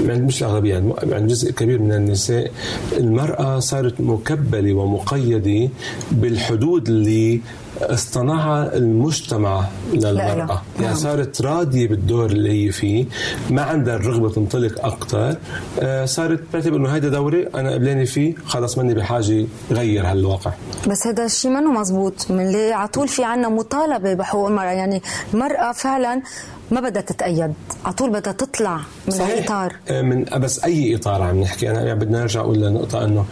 مش 0.00 0.42
الأغلبية 0.42 0.94
يعني 1.02 1.26
جزء 1.26 1.52
كبير 1.52 1.78
من 1.82 1.92
النساء 1.92 2.50
المرأة 2.96 3.58
صارت 3.58 4.00
مكبلة 4.00 4.72
ومقيدة 4.72 5.68
بالحدود 6.12 6.88
اللي 6.88 7.40
اصطنعها 7.80 8.76
المجتمع 8.76 9.64
للمرأة. 9.92 10.62
يعني 10.76 10.86
نعم. 10.86 10.94
صارت 10.94 11.42
راضية 11.42 11.88
بالدور 11.88 12.26
اللي 12.26 12.66
هي 12.66 12.72
فيه 12.72 13.04
ما 13.50 13.62
عندها 13.62 13.96
الرغبة 13.96 14.30
تنطلق 14.30 14.84
أكثر 14.86 15.36
آه، 15.80 16.04
صارت 16.04 16.40
تعتبر 16.52 16.76
إنه 16.76 16.88
هيدا 16.88 17.08
دوري 17.08 17.48
أنا 17.54 17.72
قبلاني 17.72 18.06
فيه 18.06 18.34
خلص 18.46 18.78
ماني 18.78 18.94
بحاجة 18.94 19.46
غير 19.70 20.06
هالواقع. 20.06 20.52
بس 20.88 21.06
هذا 21.06 21.24
الشيء 21.24 21.50
منه 21.50 21.72
مزبوط؟ 21.80 22.30
من 22.30 22.46
اللي 22.46 22.72
على 22.72 22.88
طول 22.88 23.08
في 23.08 23.24
عنا 23.24 23.48
مطالبة 23.48 24.14
بحقوق 24.14 24.48
المرأة. 24.48 24.64
يعني 24.72 25.02
المرأة 25.34 25.72
فعلا 25.72 26.22
ما 26.70 26.80
بدها 26.80 27.02
تتأيد. 27.02 27.52
على 27.84 27.94
طول 27.94 28.10
بدها 28.10 28.32
تطلع 28.32 28.76
من 29.06 29.14
صحيح. 29.14 29.38
الإطار. 29.38 29.72
آه، 29.88 30.02
من 30.02 30.24
بس 30.24 30.64
أي 30.64 30.96
إطار 30.96 31.22
عم 31.22 31.40
نحكي. 31.40 31.70
أنا 31.70 31.82
يعني 31.82 31.98
بدنا 31.98 32.20
نرجع 32.20 32.40
أقول 32.40 32.60
لنقطة 32.60 33.04
أنه 33.04 33.24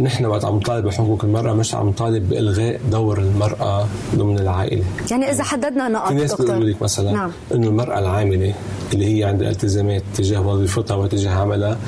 نحن 0.00 0.24
وقت 0.24 0.44
عم 0.44 0.56
نطالب 0.56 0.86
بحقوق 0.86 1.24
المرأة 1.24 1.52
مش 1.52 1.74
عم 1.74 1.88
نطالب 1.88 2.28
بإلغاء 2.28 2.80
دور 2.90 3.18
المرأة 3.18 3.88
ضمن 4.14 4.38
العائلة 4.38 4.84
يعني 5.10 5.30
إذا 5.30 5.42
حددنا 5.42 5.88
نقط 5.88 6.08
في 6.08 6.14
ناس 6.14 6.34
بيقولوا 6.34 6.64
لك 6.64 6.82
مثلا 6.82 7.12
نعم. 7.12 7.30
إنه 7.54 7.68
المرأة 7.68 7.98
العاملة 7.98 8.54
اللي 8.92 9.18
هي 9.18 9.24
عندها 9.24 9.50
التزامات 9.50 10.02
تجاه 10.14 10.46
وظيفتها 10.46 10.94
وتجاه 10.96 11.30
عملها 11.30 11.78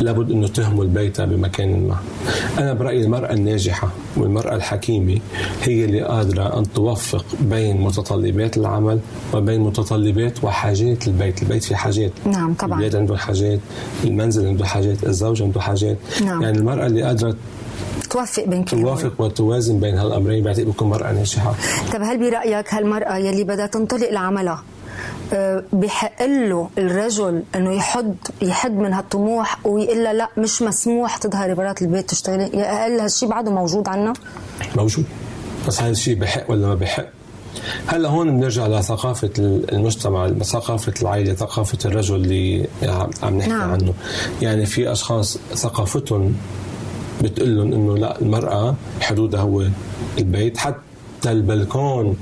لابد 0.00 0.30
إنه 0.30 0.48
تهمل 0.48 0.86
بيتها 0.86 1.26
بمكان 1.26 1.88
ما. 1.88 1.96
أنا 2.58 2.72
برأيي 2.72 3.04
المرأة 3.04 3.32
الناجحة 3.32 3.88
والمرأة 4.16 4.54
الحكيمة 4.54 5.18
هي 5.62 5.84
اللي 5.84 6.02
قادرة 6.02 6.58
أن 6.58 6.72
توفق 6.72 7.24
بين 7.40 7.80
متطلبات 7.80 8.56
العمل 8.56 9.00
وبين 9.34 9.60
متطلبات 9.60 10.44
وحاجات 10.44 11.08
البيت، 11.08 11.42
البيت 11.42 11.64
في 11.64 11.76
حاجات. 11.76 12.12
نعم 12.26 12.54
طبعا. 12.54 12.78
البيت 12.78 12.94
عنده 12.94 13.16
حاجات، 13.16 13.60
المنزل 14.04 14.46
عنده 14.46 14.64
حاجات، 14.64 15.04
الزوج 15.04 15.42
عنده 15.42 15.60
حاجات. 15.60 15.96
نعم. 16.24 16.42
يعني 16.42 16.58
المرأة 16.58 16.86
اللي 16.86 17.02
قادرة 17.02 17.36
توفق 18.12 18.44
بين 18.44 18.64
كل 18.64 18.82
توافق 18.82 19.20
وتوازن 19.20 19.80
بين 19.80 19.98
هالأمرين 19.98 20.44
بعتقد 20.44 20.66
بكون 20.66 20.88
مرأة 20.88 21.12
ناجحة 21.12 21.54
طيب 21.92 22.02
هل 22.02 22.18
برأيك 22.18 22.74
هالمرأة 22.74 23.16
يلي 23.16 23.44
بدها 23.44 23.66
تنطلق 23.66 24.10
لعملها 24.10 24.62
آه، 25.32 25.64
بحق 25.72 26.22
له 26.22 26.70
الرجل 26.78 27.42
إنه 27.54 27.72
يحد 27.72 28.16
يحد 28.42 28.72
من 28.72 28.92
هالطموح 28.92 29.66
ويقول 29.66 30.04
لها 30.04 30.12
لا 30.12 30.28
مش 30.36 30.62
مسموح 30.62 31.16
تظهري 31.16 31.54
برات 31.54 31.82
البيت 31.82 32.10
تشتغلي 32.10 32.64
هل 32.64 33.00
هالشيء 33.00 33.28
بعده 33.28 33.50
موجود 33.50 33.88
عنا؟ 33.88 34.12
موجود 34.76 35.04
بس 35.68 35.82
هذا 35.82 35.90
الشيء 35.90 36.14
بحق 36.18 36.50
ولا 36.50 36.66
ما 36.66 36.74
بحق؟ 36.74 37.06
هلأ 37.86 38.08
هون 38.08 38.36
بنرجع 38.36 38.66
لثقافة 38.66 39.30
المجتمع، 39.38 40.28
ثقافة 40.28 40.94
العائلة، 41.02 41.34
ثقافة 41.34 41.78
الرجل 41.84 42.14
اللي 42.14 42.68
عم 43.22 43.38
نحكي 43.38 43.50
نعم. 43.50 43.70
عنه، 43.70 43.94
يعني 44.42 44.66
في 44.66 44.92
أشخاص 44.92 45.38
ثقافتهم 45.54 46.34
بتقول 47.22 47.56
لهم 47.56 47.72
إنه 47.72 47.96
لا 47.98 48.20
المرأة 48.20 48.74
حدودها 49.00 49.40
هو 49.40 49.64
البيت. 50.18 50.56
حتى 50.58 50.80
البلكون 51.26 52.16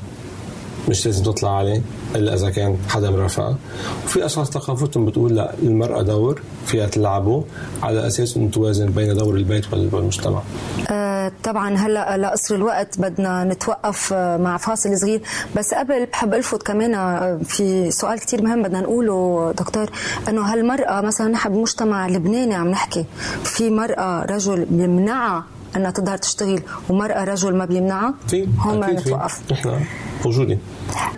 مش 0.89 1.07
لازم 1.07 1.23
تطلع 1.23 1.57
عليه 1.57 1.83
إلا 2.17 2.35
إذا 2.35 2.51
كان 2.51 2.77
حدا 2.89 3.11
مرافقها 3.11 3.57
وفي 4.05 4.27
أشخاص 4.27 4.51
ثقافتهم 4.51 5.07
بتقول 5.07 5.35
لا 5.37 5.55
المرأة 5.63 6.03
دور 6.03 6.41
فيها 6.67 6.87
تلعبه 6.87 7.45
على 7.83 8.07
أساس 8.07 8.37
إنه 8.37 8.51
توازن 8.51 8.87
بين 8.87 9.17
دور 9.17 9.37
البيت 9.37 9.65
والمجتمع. 9.73 10.43
آه 10.91 11.10
طبعا 11.51 11.77
هلأ 11.77 12.17
لقصر 12.17 12.55
الوقت 12.55 13.01
بدنا 13.01 13.45
نتوقف 13.45 14.13
آه، 14.13 14.37
مع 14.37 14.57
فاصل 14.57 14.99
صغير. 14.99 15.21
بس 15.57 15.75
قبل 15.75 16.07
بحب 16.07 16.35
ألفت 16.35 16.63
كمان 16.63 16.95
آه، 16.95 17.41
في 17.45 17.91
سؤال 17.91 18.19
كتير 18.21 18.43
مهم 18.43 18.63
بدنا 18.63 18.81
نقوله 18.81 19.53
دكتور 19.59 19.91
إنه 20.29 20.43
هالمرأة 20.43 21.01
مثلا 21.01 21.29
نحن 21.29 21.49
بمجتمع 21.49 22.09
لبناني 22.09 22.55
عم 22.55 22.69
نحكي 22.69 23.05
في 23.45 23.71
مرأة 23.71 24.25
رجل 24.25 24.65
بيمنعها 24.71 25.45
إنها 25.77 25.91
تظهر 25.91 26.17
تشتغل 26.17 26.63
ومرأة 26.89 27.25
رجل 27.25 27.57
ما 27.57 27.65
بيمنعها؟ 27.65 28.15
هون 28.59 28.81
بدنا 28.81 29.01
نتوقف. 29.01 29.41
نحن 29.53 29.81
موجودين. 30.25 30.59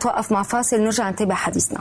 توقف 0.01 0.33
مع 0.33 0.43
فاصل 0.43 0.81
نرجع 0.81 1.11
نتابع 1.11 1.35
حديثنا. 1.35 1.81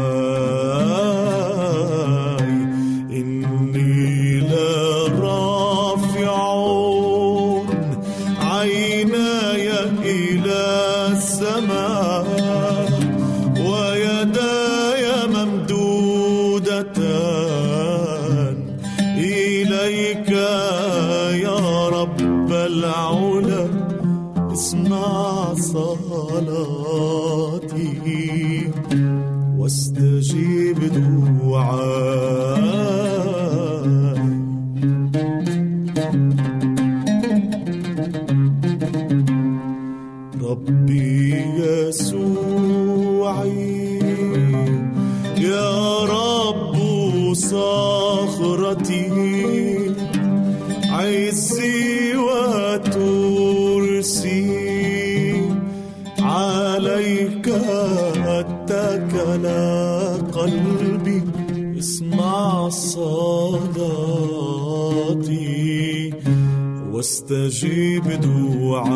واستجيب 67.31 68.03
دعائي 68.03 68.91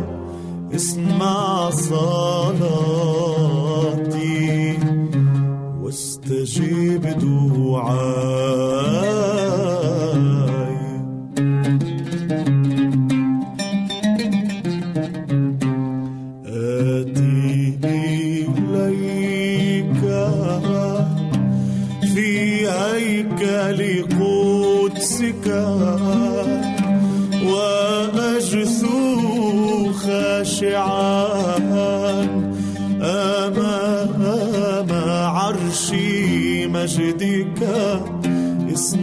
اسمع 0.74 1.70
صلاتي. 1.70 2.80
واستجيب 6.30 7.02
دعائي 7.02 8.30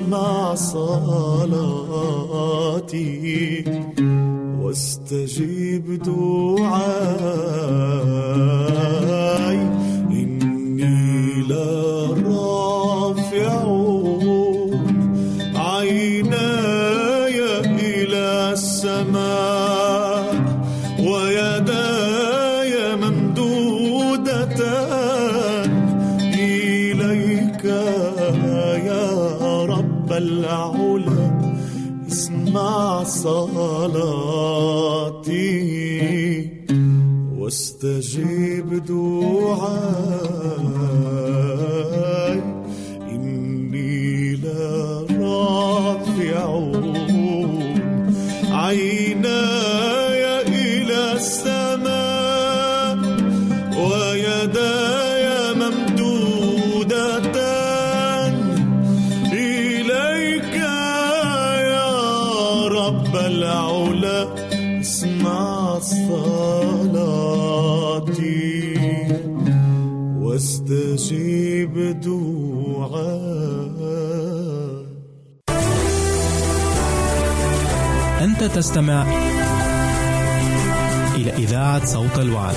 اسمع 0.07 0.55
صلاتي 0.55 1.83
واستجيب 4.61 6.03
دعائي. 6.03 7.37
دعائي 71.27 73.07
أنت 78.21 78.43
تستمع 78.43 79.05
إلى 81.15 81.31
إذاعة 81.31 81.85
صوت 81.85 82.19
الوعد. 82.19 82.55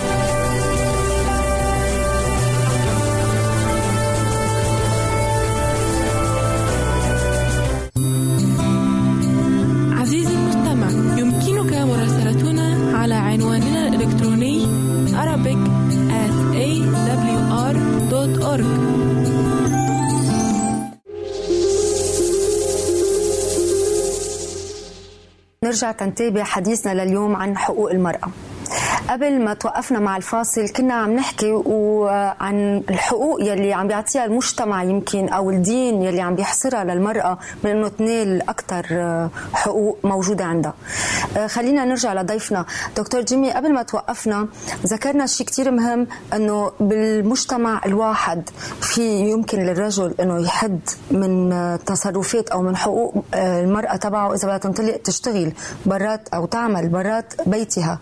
نرجع 25.81 25.93
تنتابع 25.93 26.45
حديثنا 26.45 27.05
لليوم 27.05 27.37
عن 27.37 27.57
حقوق 27.57 27.91
المرأة. 27.91 28.29
قبل 29.11 29.45
ما 29.45 29.55
توقفنا 29.55 29.99
مع 29.99 30.17
الفاصل 30.17 30.69
كنا 30.69 30.95
عم 30.95 31.13
نحكي 31.13 31.63
عن 32.41 32.83
الحقوق 32.91 33.43
يلي 33.43 33.73
عم 33.73 33.89
بيعطيها 33.89 34.25
المجتمع 34.25 34.83
يمكن 34.83 35.29
أو 35.29 35.51
الدين 35.51 36.03
يلي 36.03 36.21
عم 36.21 36.35
بيحصرها 36.35 36.85
للمرأة 36.85 37.39
من 37.65 37.71
إنه 37.71 37.89
تنال 37.89 38.49
أكثر 38.49 38.85
حقوق 39.55 39.99
موجودة 40.05 40.45
عندها. 40.45 40.75
خلينا 41.47 41.85
نرجع 41.85 42.15
لضيفنا 42.15 42.65
دكتور 42.97 43.21
جيمي 43.21 43.53
قبل 43.53 43.75
ما 43.75 43.83
توقفنا 43.83 44.49
ذكرنا 44.87 45.27
شيء 45.27 45.47
كثير 45.47 45.71
مهم 45.71 46.07
إنه 46.35 46.71
بالمجتمع 46.81 47.81
الواحد 47.87 48.49
في 48.81 49.03
يمكن 49.31 49.59
للرجل 49.59 50.15
إنه 50.21 50.43
يحد 50.45 50.81
من 51.11 51.51
تصرفات 51.87 52.49
أو 52.49 52.63
من 52.63 52.77
حقوق 52.77 53.25
المرأة 53.35 53.97
تبعه 53.97 54.35
إذا 54.35 54.45
بدها 54.49 54.59
تنطلق 54.59 54.97
تشتغل 54.97 55.53
برات 55.87 56.29
أو 56.29 56.47
تعمل 56.47 56.89
برات 56.89 57.35
بيتها 57.47 57.99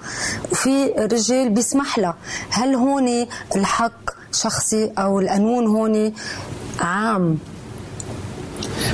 وفي 0.52 0.97
رجال 0.98 1.50
بيسمح 1.50 1.98
لها. 1.98 2.14
هل 2.50 2.74
هون 2.74 3.26
الحق 3.56 4.10
شخصي 4.32 4.92
أو 4.98 5.20
القانون 5.20 5.66
هون 5.66 6.12
عام؟ 6.80 7.38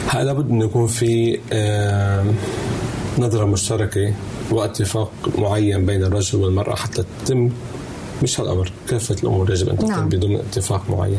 هلا 0.08 0.24
لابد 0.24 0.50
انه 0.50 0.64
يكون 0.64 0.86
في 0.86 1.38
نظرة 3.18 3.44
مشتركة 3.44 4.14
واتفاق 4.50 5.12
معين 5.38 5.86
بين 5.86 6.04
الرجل 6.04 6.38
والمرأة 6.38 6.74
حتى 6.74 7.04
تتم 7.24 7.50
مش 8.22 8.40
هالأمر. 8.40 8.72
كافة 8.88 9.16
الأمور 9.22 9.50
يجب 9.50 9.68
أن 9.68 9.78
تتم 9.78 9.88
نعم. 9.88 10.08
بدون 10.08 10.36
اتفاق 10.36 10.90
معين. 10.90 11.18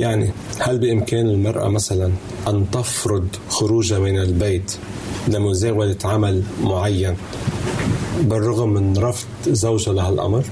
يعني 0.00 0.30
هل 0.60 0.78
بإمكان 0.78 1.26
المرأة 1.26 1.68
مثلا 1.68 2.12
أن 2.48 2.66
تفرض 2.72 3.28
خروجها 3.48 3.98
من 3.98 4.18
البيت 4.18 4.76
لمزاولة 5.28 5.96
عمل 6.04 6.42
معين 6.62 7.16
بالرغم 8.20 8.68
من 8.68 8.98
رفض 8.98 9.26
زوجها 9.46 9.92
لهالأمر 9.92 10.44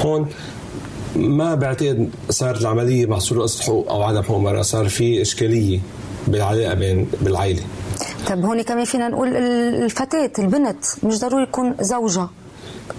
هون 0.00 0.28
ما 1.16 1.54
بعتقد 1.54 2.10
صار 2.30 2.56
العملية 2.56 3.06
محصورة 3.06 3.42
قصة 3.42 3.62
حقوق 3.62 3.90
أو 3.90 4.02
عدم 4.02 4.22
حقوق 4.22 4.36
المرأة 4.36 4.62
صار 4.62 4.88
في 4.88 5.22
إشكالية 5.22 5.80
بالعلاقة 6.28 6.74
بين 6.74 7.06
بالعائلة. 7.20 7.62
طب 8.26 8.44
هون 8.44 8.62
كمان 8.62 8.84
فينا 8.84 9.08
نقول 9.08 9.36
الفتاة 9.36 10.30
البنت 10.38 10.84
مش 11.02 11.20
ضروري 11.20 11.42
يكون 11.42 11.74
زوجها 11.80 12.30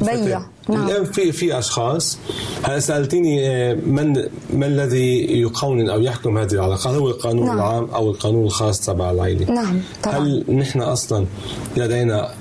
بيا 0.02 0.46
نعم. 0.70 0.88
الآن 0.88 1.04
في 1.04 1.32
في 1.32 1.60
أشخاص 1.60 2.18
هلا 2.64 2.80
سألتيني 2.80 3.50
آه، 3.50 3.74
من 3.74 4.14
من 4.54 4.64
الذي 4.64 5.42
يقنن 5.42 5.90
أو 5.90 6.02
يحكم 6.02 6.38
هذه 6.38 6.52
العلاقات 6.52 6.96
هو 6.96 7.08
القانون 7.08 7.46
نعم. 7.46 7.58
العام 7.58 7.84
أو 7.84 8.12
القانون 8.12 8.46
الخاص 8.46 8.80
تبع 8.80 9.12
العائلة؟ 9.12 9.52
نعم 9.52 9.82
طبعا. 10.04 10.18
هل 10.18 10.46
نحن 10.50 10.82
أصلا 10.82 11.26
لدينا 11.78 12.32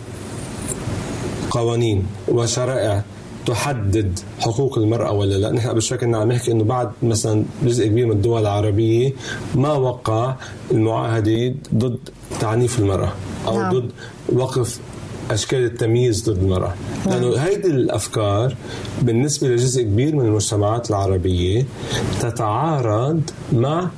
قوانين 1.51 2.07
وشرائع 2.29 3.03
تحدد 3.47 4.19
حقوق 4.41 4.79
المرأة 4.79 5.13
ولا 5.13 5.35
لا. 5.35 5.53
نحن 5.53 5.69
قبل 5.69 5.83
شوي 5.83 5.99
كنا 5.99 6.19
عم 6.19 6.33
نحكي 6.33 6.53
إنه 6.53 6.65
بعد 6.65 6.91
مثلا 7.03 7.45
جزء 7.65 7.87
كبير 7.87 8.07
من 8.07 8.13
الدول 8.13 8.41
العربية 8.41 9.13
ما 9.55 9.73
وقع 9.73 10.35
المعاهدة 10.71 11.55
ضد 11.75 11.99
تعنيف 12.41 12.79
المرأة 12.79 13.13
أو 13.47 13.61
نعم. 13.61 13.73
ضد 13.79 13.91
وقف 14.33 14.79
أشكال 15.31 15.65
التمييز 15.65 16.31
ضد 16.31 16.43
المرأة. 16.43 16.75
لأنه 17.07 17.37
هيدي 17.37 17.69
الأفكار 17.69 18.57
بالنسبة 19.03 19.49
لجزء 19.49 19.83
كبير 19.83 20.17
من 20.17 20.25
المجتمعات 20.27 20.91
العربية 20.91 21.67
تتعارض 22.21 23.23
مع 23.53 23.89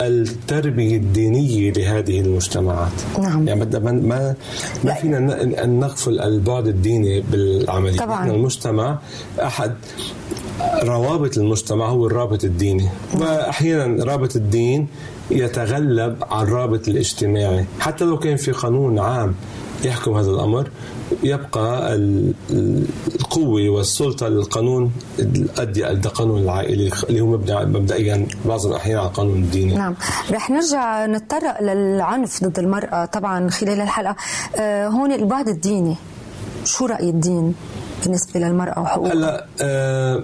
التربية 0.00 0.96
الدينية 0.96 1.72
لهذه 1.72 2.20
المجتمعات. 2.20 2.92
نعم. 3.20 3.48
يعني 3.48 3.64
ما 3.80 3.92
ما, 3.92 4.34
ما 4.84 4.94
فينا 4.94 5.18
ن- 5.18 5.54
أن 5.54 5.80
نغفل 5.80 6.20
البعد 6.20 6.66
الديني 6.66 7.20
بالعملية. 7.20 7.96
طبعاً. 7.98 8.20
نحن 8.24 8.30
المجتمع 8.34 8.98
أحد 9.42 9.74
روابط 10.84 11.38
المجتمع 11.38 11.88
هو 11.88 12.06
الرابط 12.06 12.44
الديني. 12.44 12.88
واحيانا 13.20 14.04
رابط 14.04 14.36
الدين 14.36 14.86
يتغلب 15.30 16.16
على 16.30 16.48
الرابط 16.48 16.88
الاجتماعي. 16.88 17.64
حتى 17.80 18.04
لو 18.04 18.18
كان 18.18 18.36
في 18.36 18.52
قانون 18.52 18.98
عام 18.98 19.34
يحكم 19.84 20.14
هذا 20.16 20.30
الأمر 20.30 20.70
يبقى 21.22 21.94
ال- 21.94 22.34
ال- 22.50 22.86
القوة 23.20 23.68
والسلطة 23.68 24.28
للقانون 24.28 24.92
الأدي 25.18 25.90
القانون 25.90 26.42
العائلي 26.42 26.90
اللي 27.08 27.20
هو 27.20 27.26
مبدئيا 27.66 28.26
بعض 28.44 28.66
الأحيان 28.66 28.98
على 28.98 29.06
القانون 29.08 29.36
الديني. 29.42 29.74
نعم. 29.74 29.94
رح 30.32 30.50
نرجع 30.50 31.06
نتطرق 31.06 31.62
للعنف 31.62 32.44
ضد 32.44 32.58
المرأة 32.58 33.04
طبعا 33.04 33.50
خلال 33.50 33.80
الحلقة. 33.80 34.16
آه 34.56 34.88
هون 34.88 35.12
البعد 35.12 35.48
الديني 35.48 35.96
شو 36.64 36.86
رأي 36.86 37.10
الدين 37.10 37.54
بالنسبة 38.02 38.40
للمرأة 38.40 38.80
وحقوقها؟ 38.82 39.12
هلأ 39.12 39.46
آه 39.60 40.22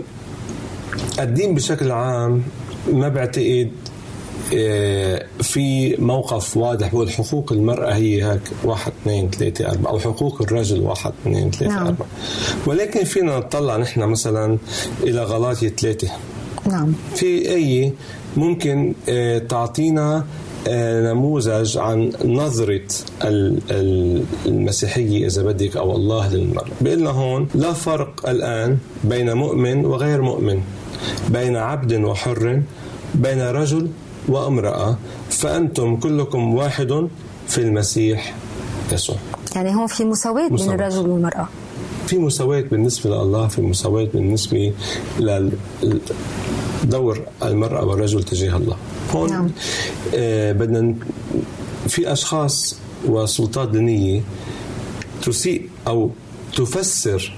الدين 1.18 1.54
بشكل 1.54 1.90
عام 1.90 2.42
ما 2.92 3.08
بعتقد 3.08 3.70
في 5.42 5.96
موقف 5.98 6.56
واضح 6.56 6.88
بقول 6.92 7.10
حقوق 7.10 7.52
المرأة 7.52 7.94
هي 7.94 8.24
هيك 8.32 8.40
واحد 8.64 8.92
اثنين 9.02 9.30
ثلاثة 9.30 9.70
أربعة 9.70 9.90
أو 9.90 9.98
حقوق 9.98 10.42
الرجل 10.42 10.80
واحد 10.80 11.12
اثنين 11.22 11.50
ثلاثة 11.50 11.74
نعم. 11.74 11.86
أربعة. 11.86 12.06
ولكن 12.66 13.04
فينا 13.04 13.38
نطلع 13.38 13.76
نحن 13.76 14.00
مثلا 14.00 14.58
إلى 15.02 15.22
غلاطية 15.22 15.68
ثلاثة. 15.68 16.08
نعم. 16.66 16.92
في 17.14 17.26
آية 17.54 17.92
ممكن 18.36 18.94
آه، 19.08 19.38
تعطينا 19.38 20.24
آه، 20.68 21.12
نموذج 21.12 21.78
عن 21.78 22.12
نظرة 22.24 22.80
ال- 23.24 23.60
ال- 23.70 24.24
المسيحية 24.46 25.26
إذا 25.26 25.42
بدك 25.42 25.76
أو 25.76 25.96
الله 25.96 26.34
للمرأة. 26.34 26.68
بيقلنا 26.80 27.10
هون 27.10 27.48
لا 27.54 27.72
فرق 27.72 28.28
الآن 28.28 28.78
بين 29.04 29.32
مؤمن 29.32 29.84
وغير 29.86 30.22
مؤمن 30.22 30.60
بين 31.28 31.56
عبد 31.56 31.92
وحر 31.92 32.62
بين 33.14 33.40
رجل 33.40 33.88
وامرأة 34.28 34.96
فأنتم 35.30 35.96
كلكم 35.96 36.54
واحد 36.54 37.08
في 37.48 37.58
المسيح 37.58 38.34
يسوع 38.92 39.16
يعني 39.54 39.74
هون 39.76 39.86
في 39.86 40.04
مساواة 40.04 40.48
بين. 40.48 40.70
الرجل 40.70 41.08
والمرأة 41.08 41.48
في 42.06 42.18
مساواة 42.18 42.60
بالنسبة 42.60 43.10
لله 43.10 43.48
في 43.48 43.62
مساواة 43.62 44.04
بالنسبة 44.04 44.72
لدور 46.84 47.20
المرأة 47.42 47.84
والرجل 47.84 48.22
تجاه 48.22 48.56
الله 48.56 48.76
هون 49.10 49.30
نعم. 49.30 49.50
آه 50.14 50.52
بدنا 50.52 50.94
في 51.88 52.12
أشخاص 52.12 52.76
وسلطات 53.06 53.68
دينية 53.68 54.22
تسيء 55.22 55.68
أو 55.86 56.10
تفسر 56.56 57.34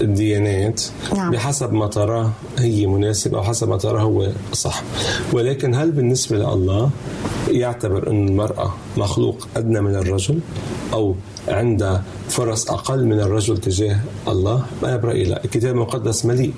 الديانات 0.00 0.82
نعم. 1.16 1.30
بحسب 1.30 1.72
ما 1.72 1.86
تراه 1.86 2.30
هي 2.58 2.86
مناسب 2.86 3.34
أو 3.34 3.42
حسب 3.42 3.68
ما 3.68 3.76
تراه 3.76 4.00
هو 4.00 4.28
صح. 4.52 4.82
ولكن 5.32 5.74
هل 5.74 5.90
بالنسبة 5.90 6.36
لله 6.36 6.90
يعتبر 7.50 8.10
أن 8.10 8.28
المرأة 8.28 8.74
مخلوق 8.96 9.48
أدنى 9.56 9.80
من 9.80 9.94
الرجل 9.94 10.40
أو 10.92 11.14
عندها 11.48 12.02
فرص 12.28 12.70
أقل 12.70 13.06
من 13.06 13.20
الرجل 13.20 13.58
تجاه 13.58 14.00
الله؟ 14.28 14.64
أنا 14.84 14.96
برايي 14.96 15.24
لا 15.24 15.44
الكتاب 15.44 15.74
المقدس 15.74 16.26
مليء 16.26 16.52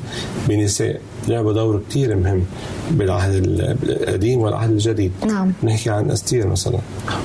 بنساء. 0.48 1.00
لعبوا 1.28 1.52
دور 1.52 1.82
كثير 1.90 2.16
مهم 2.16 2.42
بالعهد 2.90 3.34
ال- 3.34 3.76
القديم 3.90 4.40
والعهد 4.40 4.70
الجديد 4.70 5.12
نعم. 5.26 5.52
نحكي 5.62 5.90
عن 5.90 6.10
استير 6.10 6.46
مثلا 6.46 6.78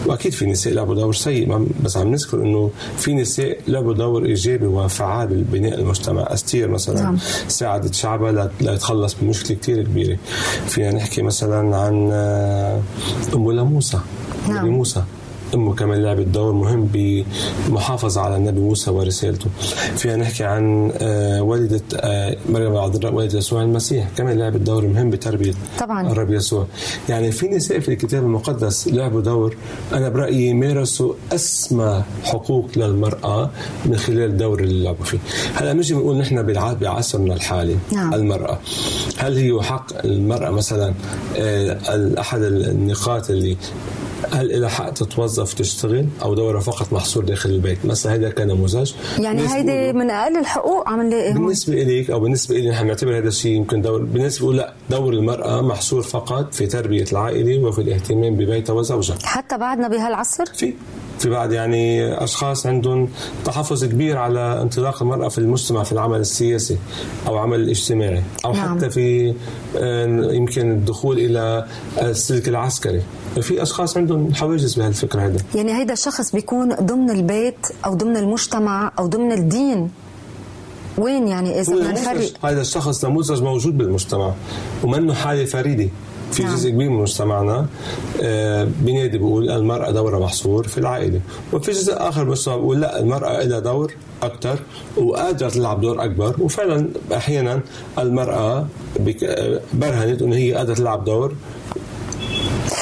وأكيد 0.05 0.31
في 0.31 0.45
نساء 0.45 0.73
لعبوا 0.73 0.95
دور 0.95 1.13
سيء 1.13 1.67
بس 1.83 1.97
عم 1.97 2.11
نذكر 2.11 2.41
إنه 2.41 2.71
في 2.97 3.13
نساء 3.13 3.57
لعبوا 3.67 3.93
دور 3.93 4.25
إيجابي 4.25 4.65
وفعال 4.65 5.27
ببناء 5.27 5.79
المجتمع 5.79 6.21
استير 6.33 6.67
مثلا 6.69 7.01
نعم. 7.01 7.17
ساعدت 7.47 7.93
شعبها 7.93 8.49
ليتخلص 8.61 9.15
من 9.21 9.27
مشكله 9.29 9.57
كثير 9.57 9.83
كبيرة 9.83 10.17
فينا 10.67 10.91
نحكي 10.91 11.21
مثلا 11.21 11.77
عن 11.77 12.09
آه، 12.11 12.81
أم 13.35 13.41
موسى 13.59 13.99
نعم. 14.49 14.67
موسى 14.69 15.03
أمه 15.55 15.75
كمان 15.75 16.03
لعبت 16.03 16.25
دور 16.27 16.53
مهم 16.53 16.89
بمحافظة 16.93 18.21
على 18.21 18.35
النبي 18.35 18.59
موسى 18.59 18.91
ورسالته. 18.91 19.49
فينا 19.97 20.15
نحكي 20.15 20.43
عن 20.43 20.91
آه، 20.97 21.41
والدة 21.41 21.81
آه، 21.95 22.37
مريم 22.49 22.71
العذراء 22.71 23.13
والدة 23.13 23.37
يسوع 23.37 23.61
المسيح 23.61 24.09
كمان 24.17 24.39
لعبت 24.39 24.61
دور 24.61 24.87
مهم 24.87 25.09
بتربية 25.09 25.53
طبعاً. 25.79 26.11
الرب 26.11 26.33
يسوع. 26.33 26.67
يعني 27.09 27.31
في 27.31 27.47
نساء 27.47 27.79
في 27.79 27.89
الكتاب 27.89 28.23
المقدس 28.23 28.87
لعبوا 28.87 29.21
دور. 29.21 29.55
أنا 29.93 30.09
برأيي 30.09 30.53
مارسوا 30.53 31.13
أسمى 31.31 32.03
حقوق 32.23 32.69
للمرأة 32.75 33.49
من 33.85 33.97
خلال 33.97 34.29
الدور 34.29 34.59
اللي 34.59 34.83
لعبوا 34.83 35.05
فيه. 35.05 35.19
هلا 35.55 35.73
بنجي 35.73 35.93
بنقول 35.93 36.17
نحن 36.17 36.55
بعصرنا 36.81 37.33
الحالي 37.33 37.75
نعم. 37.93 38.13
المرأة. 38.13 38.59
هل 39.17 39.37
هي 39.37 39.61
حق 39.61 40.05
المرأة 40.05 40.49
مثلا 40.49 40.93
آه، 41.37 42.19
أحد 42.19 42.41
النقاط 42.41 43.29
اللي 43.29 43.57
هل 44.35 44.61
لها 44.61 44.69
حق 44.69 44.89
تتوظف 44.89 45.53
تشتغل 45.53 46.07
أو 46.21 46.33
دورها 46.33 46.59
فقط 46.61 46.93
محصور 46.93 47.23
داخل 47.25 47.49
البيت؟ 47.49 47.85
مثلا 47.85 48.15
هذا 48.15 48.29
كنموذج 48.29 48.93
يعني 49.19 49.53
هيدي 49.53 49.93
من 49.93 50.11
أقل 50.11 50.37
الحقوق 50.37 50.89
عم 50.89 51.01
نلاقي 51.01 51.33
هون؟ 51.33 51.37
بالنسبة 51.37 51.73
إليك 51.73 52.09
أو 52.09 52.19
بالنسبة 52.19 52.55
إلي 52.55 52.69
نحن 52.69 52.87
نعتبر 52.87 53.17
هذا 53.17 53.27
الشيء 53.27 53.51
يمكن 53.51 53.81
دور 53.81 54.03
بالنسبة 54.03 54.53
لا 54.53 54.73
دور 54.89 55.13
المرأة 55.13 55.61
محصور 55.61 56.01
فقط 56.01 56.53
في 56.53 56.67
تربية 56.67 57.05
العائلة 57.11 57.67
وفي 57.67 57.81
الاهتمام 57.81 58.35
ببيتها 58.35 58.73
وزوجها. 58.73 59.17
حتى 59.23 59.57
بعدنا 59.57 59.87
بهالعصر؟ 59.87 60.45
في. 60.45 60.73
في 61.19 61.29
بعض 61.29 61.51
يعني 61.51 62.13
أشخاص 62.23 62.65
عندهم 62.65 63.09
تحفظ 63.45 63.85
كبير 63.85 64.17
على 64.17 64.61
انطلاق 64.61 65.01
المرأة 65.01 65.29
في 65.29 65.37
المجتمع 65.37 65.83
في 65.83 65.91
العمل 65.91 66.19
السياسي 66.19 66.77
أو 67.27 67.33
العمل 67.33 67.59
الاجتماعي 67.59 68.23
أو 68.45 68.53
نعم. 68.53 68.77
حتى 68.77 68.89
في 68.89 69.33
آه، 69.77 70.05
يمكن 70.31 70.71
الدخول 70.71 71.19
إلى 71.19 71.65
السلك 72.01 72.47
العسكري. 72.47 73.01
في 73.41 73.61
أشخاص 73.61 73.97
عندهم 73.97 74.33
حواجز 74.33 74.75
بهالفكرة 74.75 75.21
هذا 75.21 75.37
يعني 75.55 75.77
هيدا 75.77 75.93
الشخص 75.93 76.31
بيكون 76.31 76.75
ضمن 76.75 77.09
البيت 77.09 77.67
أو 77.85 77.93
ضمن 77.93 78.17
المجتمع 78.17 78.91
أو 78.99 79.07
ضمن 79.07 79.31
الدين. 79.31 79.89
وين 80.97 81.27
يعني 81.27 81.61
هو 81.61 81.73
بدنا 81.73 81.91
نفرق؟ 81.91 82.45
هذا 82.45 82.61
الشخص 82.61 83.05
نموذج 83.05 83.43
موجود 83.43 83.77
بالمجتمع 83.77 84.33
ومنه 84.83 85.13
حالة 85.13 85.45
فريدة. 85.45 85.89
في 86.31 86.43
نعم. 86.43 86.55
جزء 86.55 86.69
كبير 86.69 86.89
من 86.89 87.01
مجتمعنا 87.01 87.65
آه، 88.21 88.67
بنادي 88.79 89.17
بيقول 89.17 89.49
المرأة 89.49 89.91
دورها 89.91 90.19
محصور 90.19 90.67
في 90.67 90.77
العائلة 90.77 91.21
وفي 91.53 91.71
جزء 91.71 91.93
آخر 91.97 92.21
المجتمع 92.21 92.55
بيقول 92.55 92.81
لا 92.81 92.99
المرأة 92.99 93.43
لها 93.43 93.59
دور 93.59 93.93
أكثر 94.23 94.59
وقادرة 94.97 95.49
تلعب 95.49 95.81
دور 95.81 96.03
أكبر 96.03 96.35
وفعلا 96.39 96.89
أحيانا 97.13 97.59
المرأة 97.99 98.67
آه، 99.23 99.59
برهنت 99.73 100.21
أنه 100.21 100.35
هي 100.35 100.53
قادرة 100.53 100.73
تلعب 100.73 101.05
دور 101.05 101.35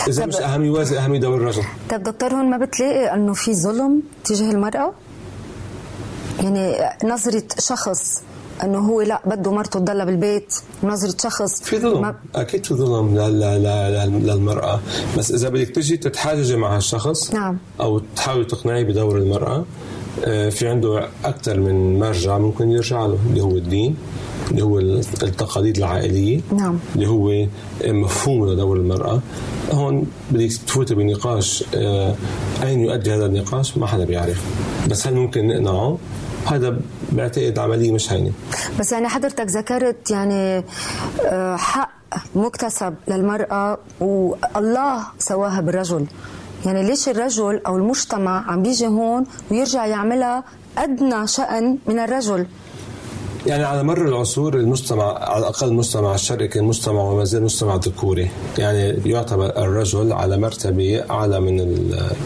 إذا 0.07 0.25
مش 0.25 0.35
أهم 0.35 0.65
يوازي 0.65 0.99
أهمية 0.99 1.19
دور 1.19 1.37
الرجل 1.37 1.63
طب 1.89 2.03
دكتور 2.03 2.33
هون 2.33 2.49
ما 2.49 2.57
بتلاقي 2.57 3.13
إنه 3.13 3.33
في 3.33 3.55
ظلم 3.55 4.01
تجاه 4.23 4.51
المرأة؟ 4.51 4.91
يعني 6.39 6.75
نظرة 7.03 7.43
شخص 7.59 8.21
انه 8.63 8.79
هو 8.79 9.01
لا 9.01 9.21
بده 9.25 9.51
مرته 9.51 9.79
تضلها 9.79 10.05
بالبيت 10.05 10.55
ونظرة 10.83 11.15
شخص. 11.23 11.61
في 11.63 11.79
ظلم. 11.79 12.01
ما- 12.01 12.15
أكيد 12.35 12.65
في 12.65 12.73
ظلم 12.73 13.15
لل- 13.17 13.39
لل- 13.39 14.27
للمرأة. 14.27 14.79
بس 15.17 15.31
إذا 15.31 15.49
بدك 15.49 15.69
تجي 15.69 15.97
تتحاججي 15.97 16.55
مع 16.57 16.75
هالشخص 16.75 17.33
نعم. 17.33 17.57
أو 17.81 18.01
تحاولي 18.15 18.45
تقنعي 18.45 18.83
بدور 18.83 19.17
المرأة 19.17 19.65
آه، 20.25 20.49
في 20.49 20.67
عنده 20.67 21.07
أكثر 21.25 21.59
من 21.59 21.99
مرجع 21.99 22.37
ممكن 22.37 22.71
يرجع 22.71 23.05
له 23.05 23.17
اللي 23.29 23.41
هو 23.41 23.51
الدين 23.51 23.95
اللي 24.51 24.61
هو 24.63 24.79
التقاليد 24.79 25.77
العائلية 25.77 26.41
نعم. 26.57 26.79
اللي 26.95 27.07
هو 27.07 27.45
مفهوم 27.85 28.49
لدور 28.49 28.77
المرأة. 28.77 29.21
هون 29.71 30.07
بدك 30.31 30.51
تفوت 30.67 30.93
بنقاش 30.93 31.63
آه، 31.75 32.15
أين 32.63 32.79
يؤدي 32.79 33.13
هذا 33.15 33.25
النقاش؟ 33.25 33.77
ما 33.77 33.87
حدا 33.87 34.05
بيعرف. 34.05 34.43
بس 34.89 35.07
هل 35.07 35.13
ممكن 35.15 35.47
نقنعه؟ 35.47 35.97
هذا 36.45 36.77
بعتقد 37.13 37.59
عملية 37.59 37.91
مش 37.91 38.11
هينة 38.13 38.31
بس 38.79 38.91
يعني 38.91 39.07
حضرتك 39.09 39.45
ذكرت 39.49 40.11
يعني 40.11 40.63
آه، 41.25 41.55
حق 41.55 41.91
مكتسب 42.35 42.95
للمرأة 43.07 43.77
والله 43.99 45.03
سواها 45.19 45.61
بالرجل. 45.61 46.05
يعني 46.65 46.83
ليش 46.83 47.09
الرجل 47.09 47.61
أو 47.67 47.77
المجتمع 47.77 48.51
عم 48.51 48.63
بيجي 48.63 48.87
هون 48.87 49.25
ويرجع 49.51 49.85
يعملها 49.85 50.43
أدنى 50.77 51.27
شأن 51.27 51.77
من 51.87 51.99
الرجل؟ 51.99 52.47
يعني 53.45 53.63
على 53.63 53.83
مر 53.83 54.07
العصور 54.07 54.55
المجتمع 54.55 55.03
على 55.03 55.39
الاقل 55.39 55.67
المجتمع 55.67 56.15
الشرقي 56.15 56.47
كان 56.47 56.63
مجتمع 56.63 57.01
وما 57.01 57.23
زال 57.23 57.43
مجتمع 57.43 57.75
ذكوري، 57.75 58.29
يعني 58.57 59.11
يعتبر 59.11 59.45
الرجل 59.45 60.13
على 60.13 60.37
مرتبة 60.37 61.03
أعلى 61.09 61.39
من 61.39 61.57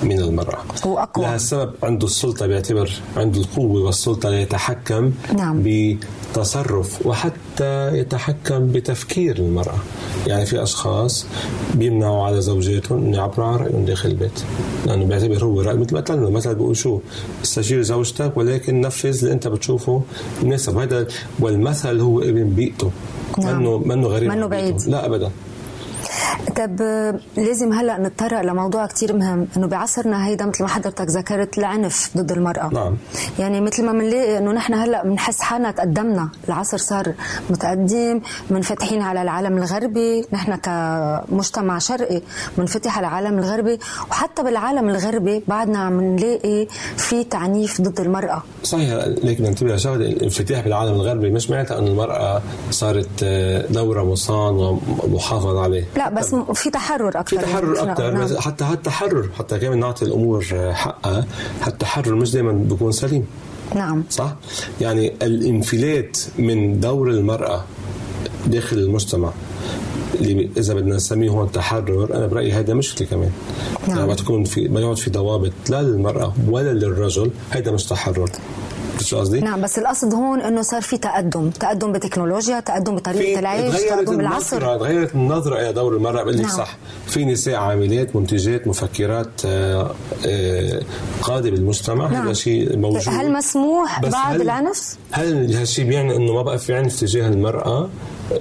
من 0.03 0.19
المرأة. 0.19 0.57
هو 0.85 0.99
أقوى. 0.99 1.25
لهالسبب 1.25 1.71
عنده 1.83 2.05
السلطة 2.05 2.47
بيعتبر 2.47 2.91
عنده 3.17 3.41
القوة 3.41 3.83
والسلطة 3.83 4.29
ليتحكم 4.29 5.11
نعم. 5.37 5.63
بتصرف 5.65 7.05
وحتى 7.05 7.97
يتحكم 7.97 8.67
بتفكير 8.67 9.37
المرأة. 9.37 9.77
يعني 10.27 10.45
في 10.45 10.63
أشخاص 10.63 11.25
بيمنعوا 11.75 12.23
على 12.23 12.41
زوجاتهم 12.41 13.03
انه 13.03 13.17
يعبروا 13.17 13.45
عن 13.45 13.55
رأيهم 13.55 13.85
داخل 13.85 14.09
البيت، 14.09 14.43
لأنه 14.85 15.05
بيعتبر 15.05 15.43
هو 15.43 15.61
رأي 15.61 15.77
مثل 15.77 15.95
مثلا 15.95 16.29
مثلا 16.29 16.53
بيقول 16.53 16.77
شو 16.77 16.99
استشير 17.43 17.81
زوجتك 17.81 18.37
ولكن 18.37 18.81
نفذ 18.81 19.19
اللي 19.19 19.33
أنت 19.33 19.47
بتشوفه 19.47 20.01
مناسب 20.43 20.77
هذا 20.77 21.06
والمثل 21.39 21.99
هو 21.99 22.21
ابن 22.21 22.43
بيئته 22.49 22.91
نعم. 23.39 23.59
منه 23.59 23.77
منه 23.77 24.07
غريب 24.07 24.29
منه. 24.29 24.47
بعيد. 24.47 24.81
لا 24.87 25.05
ابدا 25.05 25.31
طب 26.55 26.81
لازم 27.37 27.73
هلا 27.73 27.97
نتطرق 27.97 28.41
لموضوع 28.41 28.85
كتير 28.85 29.15
مهم 29.15 29.47
إنه 29.57 29.67
بعصرنا 29.67 30.27
هيدا 30.27 30.45
مثل 30.45 30.63
ما 30.63 30.69
حضرتك 30.69 31.09
ذكرت 31.09 31.57
العنف 31.57 32.09
ضد 32.17 32.31
المرأة. 32.31 32.69
نعم. 32.73 32.97
يعني 33.39 33.61
مثل 33.61 33.85
ما 33.85 33.91
بنلاقي 33.91 34.37
إنه 34.37 34.51
نحن 34.51 34.73
هلا 34.73 35.03
بنحس 35.03 35.41
حالنا 35.41 35.71
تقدمنا 35.71 36.29
العصر 36.47 36.77
صار 36.77 37.13
متقدم 37.49 38.21
منفتحين 38.49 39.01
على 39.01 39.21
العالم 39.21 39.57
الغربي 39.57 40.25
نحن 40.33 40.55
كمجتمع 40.55 41.79
شرقي 41.79 42.21
منفتح 42.57 42.97
على 42.97 43.07
العالم 43.07 43.39
الغربي 43.39 43.79
وحتى 44.11 44.43
بالعالم 44.43 44.89
الغربي 44.89 45.43
بعدنا 45.47 45.79
عم 45.79 46.01
نلاقي 46.01 46.67
في 46.97 47.23
تعنيف 47.23 47.81
ضد 47.81 47.99
المرأة. 47.99 48.43
صحيح 48.63 48.93
لكن 49.23 49.43
ننتبه 49.43 49.75
لشغله 49.75 50.05
الانفتاح 50.05 50.63
بالعالم 50.63 50.93
الغربي 50.93 51.29
مش 51.29 51.49
معناتها 51.49 51.79
إنه 51.79 51.87
المرأة 51.87 52.41
صارت 52.71 53.23
دورها 53.69 54.03
مصان 54.03 54.79
ومحافظ 55.03 55.57
عليه. 55.57 55.85
لا 55.97 56.09
بس 56.09 56.36
في 56.43 56.69
تحرر 56.69 57.19
أكثر 57.19 57.37
في 57.37 57.45
تحرر 57.45 57.75
نعم. 57.75 57.89
أكثر 57.89 58.11
نعم. 58.11 58.37
حتى 58.39 58.63
هالتحرر 58.63 59.29
حتى 59.37 59.59
كمان 59.59 59.79
نعطي 59.79 60.05
الأمور 60.05 60.43
حقها 60.73 61.25
هالتحرر 61.61 62.15
مش 62.15 62.31
دائما 62.31 62.51
بيكون 62.51 62.91
سليم 62.91 63.25
نعم 63.75 64.03
صح؟ 64.09 64.35
يعني 64.81 65.13
الانفلات 65.21 66.17
من 66.39 66.79
دور 66.79 67.09
المرأة 67.09 67.63
داخل 68.47 68.77
المجتمع 68.77 69.31
اللي 70.15 70.49
إذا 70.57 70.73
بدنا 70.73 70.95
نسميه 70.95 71.29
هون 71.29 71.51
تحرر 71.51 72.15
أنا 72.15 72.27
برأيي 72.27 72.51
هذا 72.51 72.73
مشكلة 72.73 73.07
كمان 73.07 73.31
نعم. 73.87 73.97
يعني 73.97 74.07
ما 74.07 74.15
تكون 74.15 74.43
في 74.43 74.67
ما 74.67 74.79
يقعد 74.79 74.97
في 74.97 75.09
ضوابط 75.09 75.51
لا 75.69 75.81
للمرأة 75.81 76.33
ولا 76.49 76.73
للرجل 76.73 77.31
هذا 77.49 77.71
مش 77.71 77.85
تحرر 77.85 78.29
شو 79.01 79.19
قصدي؟ 79.19 79.39
نعم 79.39 79.61
بس 79.61 79.79
القصد 79.79 80.13
هون 80.13 80.41
إنه 80.41 80.61
صار 80.61 80.81
في 80.81 80.97
تقدم 80.97 81.49
تقدم 81.49 81.91
بتكنولوجيا 81.91 82.59
تقدم 82.59 82.95
بطريقة 82.95 83.39
العيش 83.39 83.75
تقدم 83.81 84.17
بالعصر 84.17 84.57
النظرة 84.57 84.77
تغيرت 84.77 85.15
النظرة 85.15 85.59
إلى 85.59 85.73
دور 85.73 85.95
المرأة 85.95 86.23
بقول 86.23 86.33
لك 86.37 86.41
نعم. 86.45 86.57
صح 86.57 86.77
في 87.07 87.25
نساء 87.25 87.55
عاملات 87.55 88.15
منتجات 88.15 88.67
مفكرات 88.67 89.29
آه، 89.45 89.91
آه، 90.27 90.81
قادة 91.21 91.49
بالمجتمع 91.51 92.07
نعم. 92.11 92.23
هذا 92.25 92.33
شيء 92.33 92.77
موجود 92.77 93.01
هل 93.07 93.31
مسموح 93.33 94.01
بعد 94.01 94.35
هل- 94.35 94.41
العنف؟ 94.41 94.95
هل 95.11 95.53
هالشيء 95.55 95.85
بيعني 95.85 96.15
إنه 96.15 96.33
ما 96.33 96.41
بقى 96.41 96.59
في 96.59 96.73
عنف 96.73 96.99
تجاه 96.99 97.27
المرأة 97.27 97.89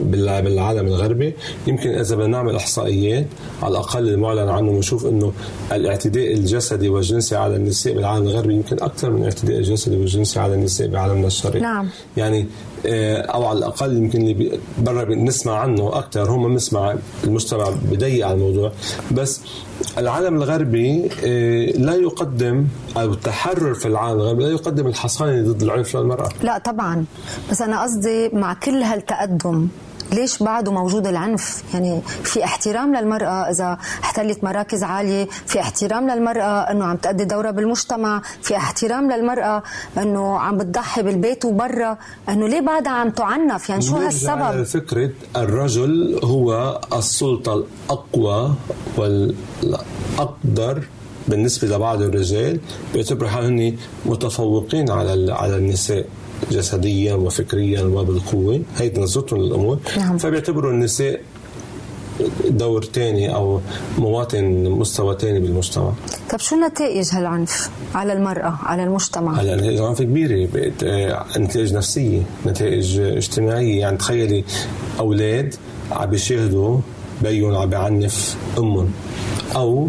بال- 0.01 0.43
بالعالم 0.43 0.87
الغربي 0.87 1.35
يمكن 1.67 1.91
إذا 1.91 2.17
بدنا 2.17 2.27
نعمل 2.29 2.57
إحصائيات 2.57 3.27
على 3.63 3.71
الأقل 3.73 4.09
المعلن 4.09 4.49
عنه 4.49 4.71
ونشوف 4.71 5.07
إنه 5.07 5.33
الاعتداء 5.73 6.33
الجسدي 6.33 6.89
والجنسي 6.89 7.37
على 7.37 7.57
النساء 7.57 7.95
بالعالم 7.95 8.27
الغربي 8.27 8.55
يمكن 8.55 8.77
أكثر 8.83 9.11
من 9.11 9.19
الاعتداء 9.19 9.57
الجسدي 9.59 9.97
والجنسي 9.97 10.41
على 10.41 10.46
النساء 10.55 10.89
بعالمنا 10.89 11.27
الشرقي 11.27 11.61
نعم. 11.61 11.89
يعني 12.17 12.47
آه، 12.87 13.21
أو 13.21 13.47
على 13.47 13.59
الأقل 13.59 13.97
يمكن 13.97 14.21
اللي 14.21 14.61
برا 14.79 15.05
بنسمع 15.05 15.59
عنه 15.59 15.99
أكثر 15.99 16.31
هم 16.31 16.49
بنسمع 16.49 16.95
المجتمع 17.25 17.71
بضيق 17.91 18.27
على 18.27 18.35
الموضوع. 18.35 18.73
بس 19.13 19.41
العالم 19.99 20.37
الغربي 20.37 21.11
آه، 21.25 21.67
لا 21.67 21.95
يقدم 21.95 22.67
أو 22.97 23.13
التحرر 23.13 23.75
في 23.75 23.89
العالم 23.89 24.21
الغربي 24.21 24.43
لا 24.43 24.51
يقدم 24.51 24.87
الحصانة 24.87 25.53
ضد 25.53 25.63
العنف 25.63 25.97
للمراه 25.97 26.29
لا 26.43 26.59
طبعا. 26.59 27.05
بس 27.51 27.63
أنا 27.63 27.83
قصدي 27.83 28.29
مع 28.29 28.55
كل 28.55 28.83
هالتقدم 28.83 29.69
ليش 30.13 30.43
بعده 30.43 30.73
موجود 30.73 31.07
العنف؟ 31.07 31.63
يعني 31.75 32.01
في 32.25 32.45
احترام 32.45 32.97
للمرأة 32.97 33.51
إذا 33.51 33.79
احتلت 34.05 34.45
مراكز 34.45 34.83
عالية 34.83 35.29
في 35.47 35.61
احترام 35.61 36.11
للمرأة 36.11 36.61
أنه 36.71 36.85
عم 36.85 36.97
تأدي 36.97 37.25
دورها 37.25 37.51
بالمجتمع 37.51 38.23
في 38.43 38.57
احترام 38.57 39.13
للمرأة 39.13 39.63
أنه 39.99 40.39
عم 40.39 40.57
بتضحي 40.57 41.03
بالبيت 41.03 41.45
وبرا. 41.45 41.99
أنه 42.29 42.49
ليه 42.49 42.61
بعدها 42.61 42.93
عم 42.93 43.11
تعنف؟ 43.11 43.69
يعني 43.71 43.83
شو 43.83 43.97
هالسبب؟ 43.97 44.63
فكرة 44.63 45.11
الرجل 45.37 46.21
هو 46.25 46.81
السلطة 46.93 47.55
الأقوى 47.55 48.55
والأقدر 48.97 50.83
بالنسبة 51.29 51.69
لبعض 51.69 52.03
الرجال 52.03 52.61
بيعتبروا 52.95 53.29
حالهم 53.29 53.77
متفوقين 54.07 54.91
على 54.91 55.33
على 55.33 55.57
النساء. 55.57 56.05
جسديا 56.51 57.15
وفكريا 57.15 57.83
وبالقوة. 57.83 58.61
هيدي 58.77 59.01
نظرتهم 59.01 59.41
للأمور. 59.41 59.79
نعم. 59.97 60.19
فبيعتبروا 60.19 60.71
النساء 60.71 61.21
دور 62.49 62.83
تاني 62.83 63.35
أو 63.35 63.61
مواطن 63.99 64.45
مستوى 64.65 65.15
تاني 65.15 65.41
بالمجتمع. 65.41 65.93
طب 66.31 66.39
شو 66.39 66.57
نتائج 66.57 67.09
هالعنف 67.13 67.71
على 67.95 68.13
المرأة 68.13 68.59
على 68.63 68.85
المجتمع؟ 68.85 69.41
هلا 69.41 69.57
نتائج 69.57 69.81
عنف 69.81 70.01
آه، 70.85 71.39
نتائج 71.39 71.75
نفسية 71.75 72.23
نتائج 72.47 73.01
اجتماعية. 73.01 73.81
يعني 73.81 73.97
تخيلي 73.97 74.45
أولاد 74.99 75.55
عم 75.93 76.11
بيشاهدوا 76.11 76.79
بيهم 77.23 77.55
عم 77.55 77.71
بيعنف 77.71 78.37
أمهم 78.59 78.91
أو 79.57 79.89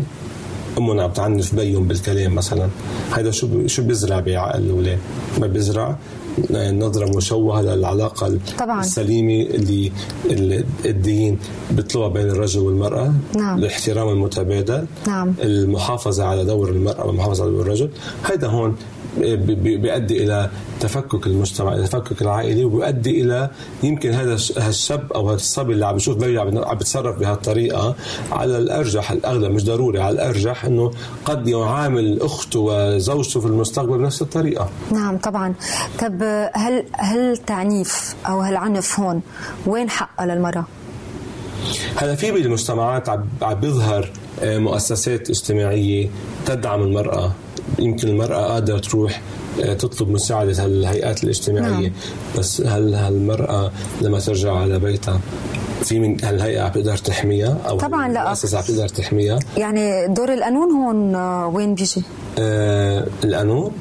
أمهم 0.78 1.00
عم 1.00 1.12
تعنف 1.12 1.56
بيهم 1.56 1.88
بالكلام 1.88 2.36
مثلا. 2.36 2.70
هذا 3.12 3.32
شو 3.32 3.68
شو 3.68 3.84
بيزرع 3.84 4.20
بعقل 4.20 4.60
الأولاد؟ 4.60 5.00
ما 5.39 5.48
بيزرع 5.48 5.98
نظرة 6.72 7.18
مشوهة 7.18 7.62
للعلاقة 7.62 8.40
طبعاً. 8.60 8.80
السليمة 8.80 9.42
اللي 9.42 9.92
الدين 10.86 11.40
بيطلبها 11.72 12.08
بين 12.08 12.30
الرجل 12.30 12.60
والمرأة 12.60 13.14
نعم. 13.36 13.58
الاحترام 13.58 14.10
المتبادل 14.10 14.86
نعم. 15.08 15.34
المحافظة 15.44 16.24
على 16.24 16.46
دور 16.46 16.70
المرأة 16.70 17.06
والمحافظة 17.06 17.44
على 17.44 17.52
دور 17.52 17.62
الرجل 17.62 17.90
هذا 18.24 18.48
هون 18.48 18.76
بيؤدي 19.20 20.24
إلى 20.24 20.49
تفكك 20.80 21.28
المجتمع 21.28 21.74
إلى 21.74 21.84
تفكك 21.88 22.22
العائلي 22.22 22.65
وبيؤدي 22.65 23.22
إلى 23.22 23.49
يمكن 23.84 24.11
هذا 24.11 24.34
الش- 24.34 24.57
هالشاب 24.57 25.13
أو 25.13 25.30
هالصبي 25.30 25.74
اللي 25.74 25.86
عم 25.86 25.93
بيشوف 25.93 26.18
بيو 26.18 26.41
عم 26.41 26.76
بيتصرف 26.78 27.20
بهالطريقة 27.20 27.95
على 28.32 28.57
الأرجح 28.57 29.11
الأغلب 29.11 29.51
مش 29.51 29.65
ضروري 29.65 29.99
على 30.01 30.15
الأرجح 30.15 30.65
إنه 30.65 30.91
قد 31.26 31.47
يعامل 31.47 32.22
أخته 32.22 32.59
وزوجته 32.59 33.39
في 33.39 33.45
المستقبل 33.47 33.97
بنفس 33.97 34.22
الطريقة. 34.22 34.70
نعم 34.91 35.18
طبعا. 35.18 35.53
طب 35.99 36.24
هل 36.53 36.84
هل 36.93 37.38
تعنيف 37.38 38.15
أو 38.28 38.39
هالعنف 38.41 38.99
هون 38.99 39.22
وين 39.65 39.89
حقها 39.89 40.26
للمرأة؟ 40.26 40.65
هلا 41.95 42.15
في 42.15 42.32
بالمجتمعات 42.32 43.09
عم 43.09 43.26
عم 43.41 43.53
بيظهر 43.53 44.09
آه، 44.41 44.57
مؤسسات 44.57 45.30
اجتماعية 45.30 46.09
تدعم 46.45 46.82
المرأة. 46.82 47.32
يمكن 47.80 48.07
المرأة 48.07 48.47
قادرة 48.47 48.80
تروح 48.80 49.21
آه، 49.61 49.73
تطلب 49.73 50.09
مساعدة 50.09 50.65
هالهيئات 50.65 51.23
الاجتماعية 51.23 51.88
نعم. 51.88 51.91
بس 52.38 52.61
هل 52.61 52.93
هالمرأة 52.93 53.71
لما 54.01 54.19
ترجع 54.19 54.53
على 54.53 54.80
بيتها 54.80 55.21
في 55.84 55.99
من 55.99 56.25
هالهيئه 56.25 56.61
عم 56.61 56.71
تقدر 56.71 56.97
تحميها 56.97 57.57
أو 57.69 57.78
طبعاً 57.78 58.07
لا. 58.13 58.21
المؤسسة 58.23 58.57
عم 58.57 58.63
تقدر 58.63 58.88
تحميها 58.88 59.39
يعني 59.57 60.07
دور 60.07 60.34
القانون 60.34 60.71
هون 60.71 61.15
آه، 61.15 61.47
وين 61.47 61.75
بيجي؟ 61.75 62.03
آه 62.39 63.07
القانون 63.23 63.71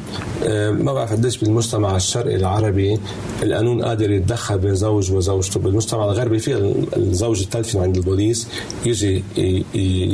آه 0.45 0.71
ما 0.71 0.93
بعرف 0.93 1.13
قديش 1.13 1.39
بالمجتمع 1.39 1.97
الشرقي 1.97 2.37
العربي 2.37 2.99
القانون 3.43 3.83
قادر 3.85 4.11
يتدخل 4.11 4.59
بين 4.59 4.75
زوج 4.75 5.13
وزوجته 5.13 5.61
بالمجتمع 5.61 6.05
الغربي 6.05 6.39
في 6.39 6.55
ال- 6.55 6.97
الزوج 6.97 7.43
الثالث 7.43 7.77
عند 7.77 7.97
البوليس 7.97 8.49
يجي 8.87 9.25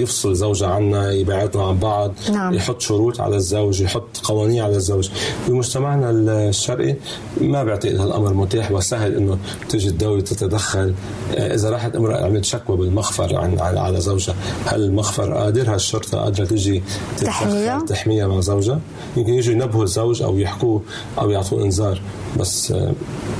يفصل 0.01 0.35
زوجها 0.35 0.69
عنا 0.69 1.11
يبعدهم 1.13 1.63
عن 1.63 1.79
بعض 1.79 2.13
نعم. 2.33 2.55
يحط 2.55 2.81
شروط 2.81 3.21
على 3.21 3.37
الزوج 3.37 3.81
يحط 3.81 4.17
قوانين 4.23 4.63
على 4.63 4.77
الزوج 4.77 5.11
بمجتمعنا 5.49 6.11
الشرقي 6.49 6.95
ما 7.41 7.65
بعتقد 7.65 7.95
هالامر 7.97 8.35
متاح 8.35 8.73
وسهل 8.73 9.15
إنه 9.17 9.39
تجي 9.69 9.89
الدولة 9.89 10.21
تتدخل 10.23 10.95
آه، 11.37 11.55
إذا 11.55 11.71
راحت 11.73 11.97
امرأة 11.97 12.25
عملت 12.25 12.45
شكوى 12.45 12.77
بالمخفر 12.77 13.37
عن 13.37 13.59
على, 13.61 14.01
زوجها. 14.01 14.35
هل 14.67 14.83
المخفر 14.85 15.35
قادر؟ 15.35 15.75
هالشرطه 15.75 16.19
قادرة 16.19 16.45
تجي 16.45 16.83
تحميها؟ 17.19 17.81
تحميها 17.81 18.27
مع 18.27 18.41
زوجها؟ 18.41 18.81
يمكن 19.17 19.33
يجوا 19.35 19.55
ينبهوا 19.55 19.85
الزوج 19.85 20.23
أو 20.23 20.39
يحكوه 20.39 20.83
أو 21.19 21.31
يعطوه 21.31 21.65
إنذار 21.65 22.01
بس 22.39 22.73
آه، 22.73 22.93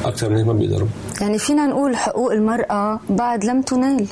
أكثر 0.05 0.29
من 0.29 0.37
هيك 0.37 0.47
ما 0.47 0.53
بيقدروا. 0.53 0.89
يعني 1.21 1.39
فينا 1.39 1.67
نقول 1.67 1.97
حقوق 1.97 2.33
المرأة 2.33 3.01
بعد 3.11 3.45
لم 3.45 3.63
تنال. 3.63 4.07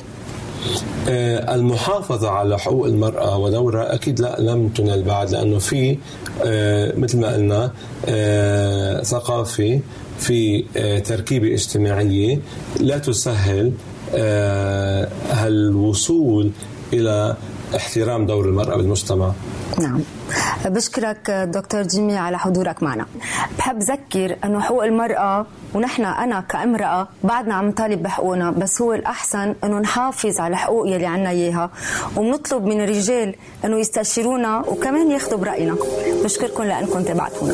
آه، 1.09 1.55
المحافظة 1.55 2.29
على 2.29 2.59
حقوق 2.59 2.85
المرأة 2.85 3.37
ودورها 3.37 3.93
أكيد 3.93 4.19
لا 4.19 4.35
لم 4.39 4.69
تنال 4.69 5.03
بعد 5.03 5.31
لأنه 5.31 5.59
في 5.59 5.97
آه، 6.45 6.93
مثل 6.97 7.19
ما 7.19 7.33
قلنا 7.33 7.71
ثقافة 9.03 9.79
في 10.19 10.63
تركيبة 11.05 11.53
اجتماعية 11.53 12.39
لا 12.79 12.97
تسهل 12.97 13.71
هالوصول 15.31 16.51
إلى 16.93 17.35
احترام 17.75 18.25
دور 18.25 18.45
المرأة 18.45 18.75
بالمجتمع؟ 18.77 19.31
نعم. 19.79 19.99
بشكرك 20.65 21.31
دكتور 21.31 21.81
جيمي 21.81 22.17
على 22.17 22.39
حضورك 22.39 22.83
معنا. 22.83 23.05
بحب 23.57 23.79
ذكر 23.79 24.35
أنه 24.43 24.59
حقوق 24.59 24.83
المرأة 24.83 25.45
ونحن 25.73 26.05
أنا 26.05 26.41
كامرأة 26.49 27.07
بعدنا 27.23 27.53
عم 27.55 27.67
نطالب 27.67 28.03
بحقوقنا 28.03 28.51
بس 28.51 28.81
هو 28.81 28.93
الأحسن 28.93 29.55
أنه 29.63 29.79
نحافظ 29.79 30.39
على 30.39 30.51
الحقوق 30.51 30.87
يلي 30.87 31.05
عنا 31.05 31.29
إياها 31.29 31.69
وبنطلب 32.17 32.65
من 32.65 32.81
الرجال 32.83 33.35
أنه 33.65 33.79
يستشيرونا 33.79 34.59
وكمان 34.67 35.11
ياخذوا 35.11 35.37
برأينا. 35.39 35.75
بشكركم 36.23 36.63
لأنكم 36.63 37.03
تابعتونا. 37.03 37.53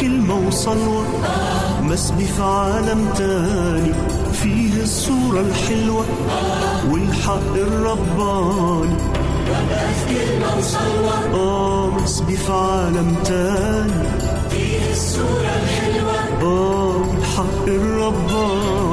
كلمة 0.00 0.46
وصلوة 0.48 1.04
مسبي 1.82 2.24
في 2.24 2.42
عالم 2.42 3.08
تاني. 3.16 3.92
فيه 4.32 4.82
الصورة 4.82 5.40
الحلوة 5.40 6.04
والحق 6.90 7.54
الرباني. 7.54 8.96
وابقى 9.50 9.88
في 10.06 10.14
كلمة 10.14 11.34
آه 11.34 11.86
مسبي 11.86 12.36
في 12.36 12.52
عالم 12.52 13.14
تاني. 13.24 13.92
فيه 14.50 14.92
الصورة 14.92 15.52
الحلوة 15.62 16.42
آه 16.42 16.96
والحق 16.96 17.66
الرباني. 17.66 18.89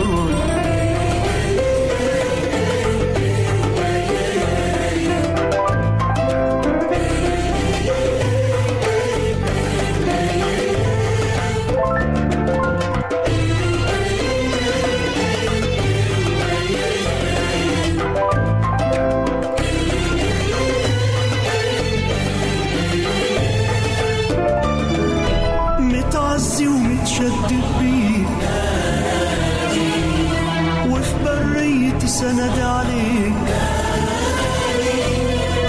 سند 32.17 32.59
عليك. 32.59 33.33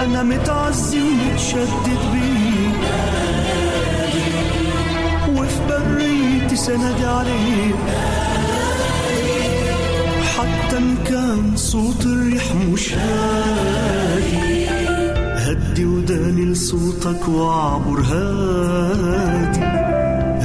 أنا 0.04 0.22
متعزي 0.22 1.02
ومتشدد 1.02 2.02
بيك. 2.12 2.82
وفي 5.36 5.60
بريتي 5.68 6.56
سند 6.56 7.04
عليك. 7.04 7.80
حتى 10.36 10.76
إن 10.76 10.96
كان 11.06 11.56
صوت 11.56 12.06
الريح 12.06 12.54
مش 12.72 12.94
هادي 12.94 14.38
هدي 15.36 15.84
وداني 15.84 16.44
لصوتك 16.44 17.28
واعبر 17.28 18.00
هادي. 18.00 19.60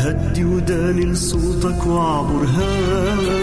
هدي 0.04 0.44
وداني 0.44 1.06
لصوتك 1.06 1.86
واعبر 1.86 2.46
هادي. 2.58 3.43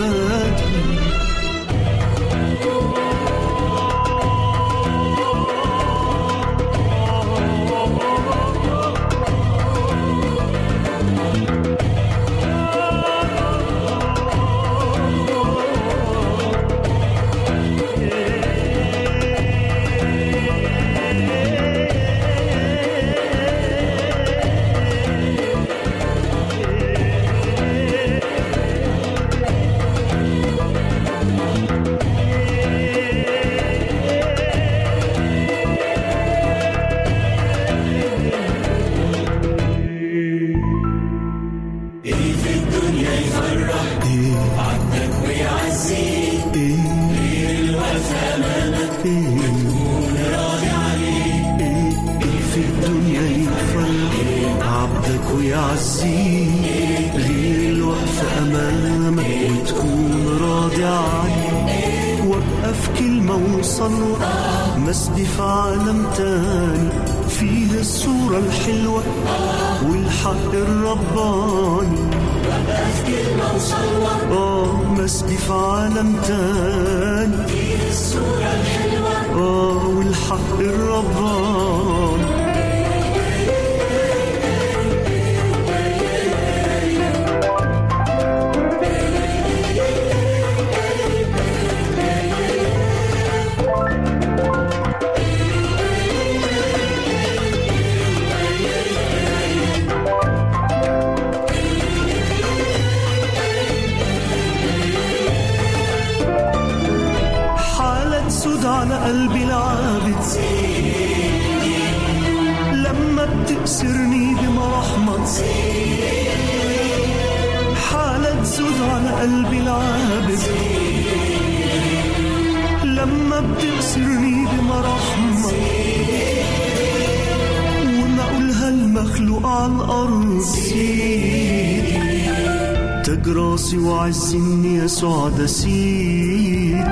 ده 135.40 135.46
سيدي 135.46 136.84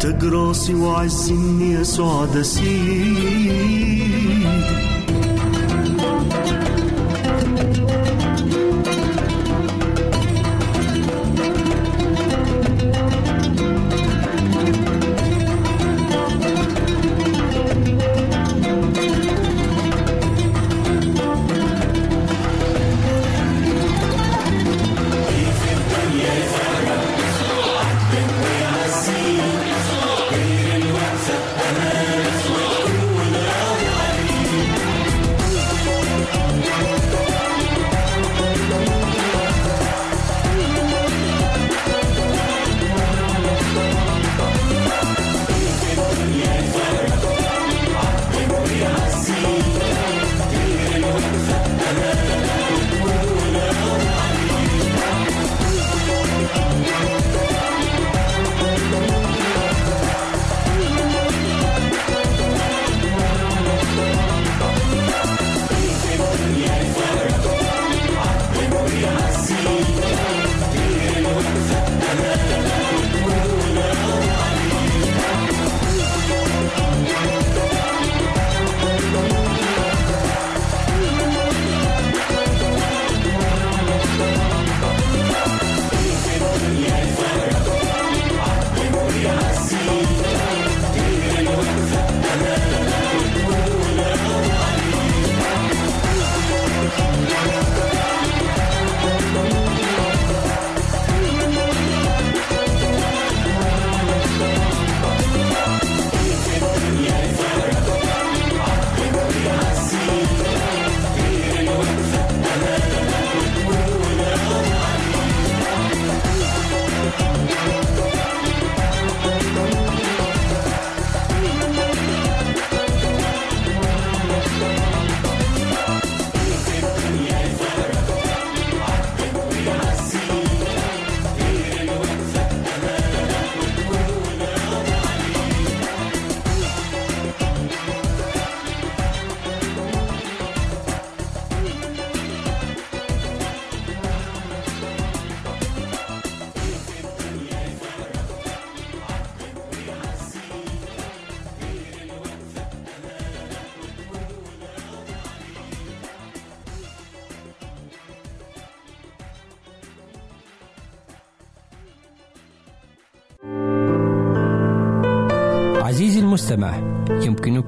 تاج 0.00 0.24
راسي 0.24 0.74
وعز 0.74 1.30
إني 1.30 1.72
يسوع 1.72 2.24
ده 2.24 2.42
سيدي 2.42 2.99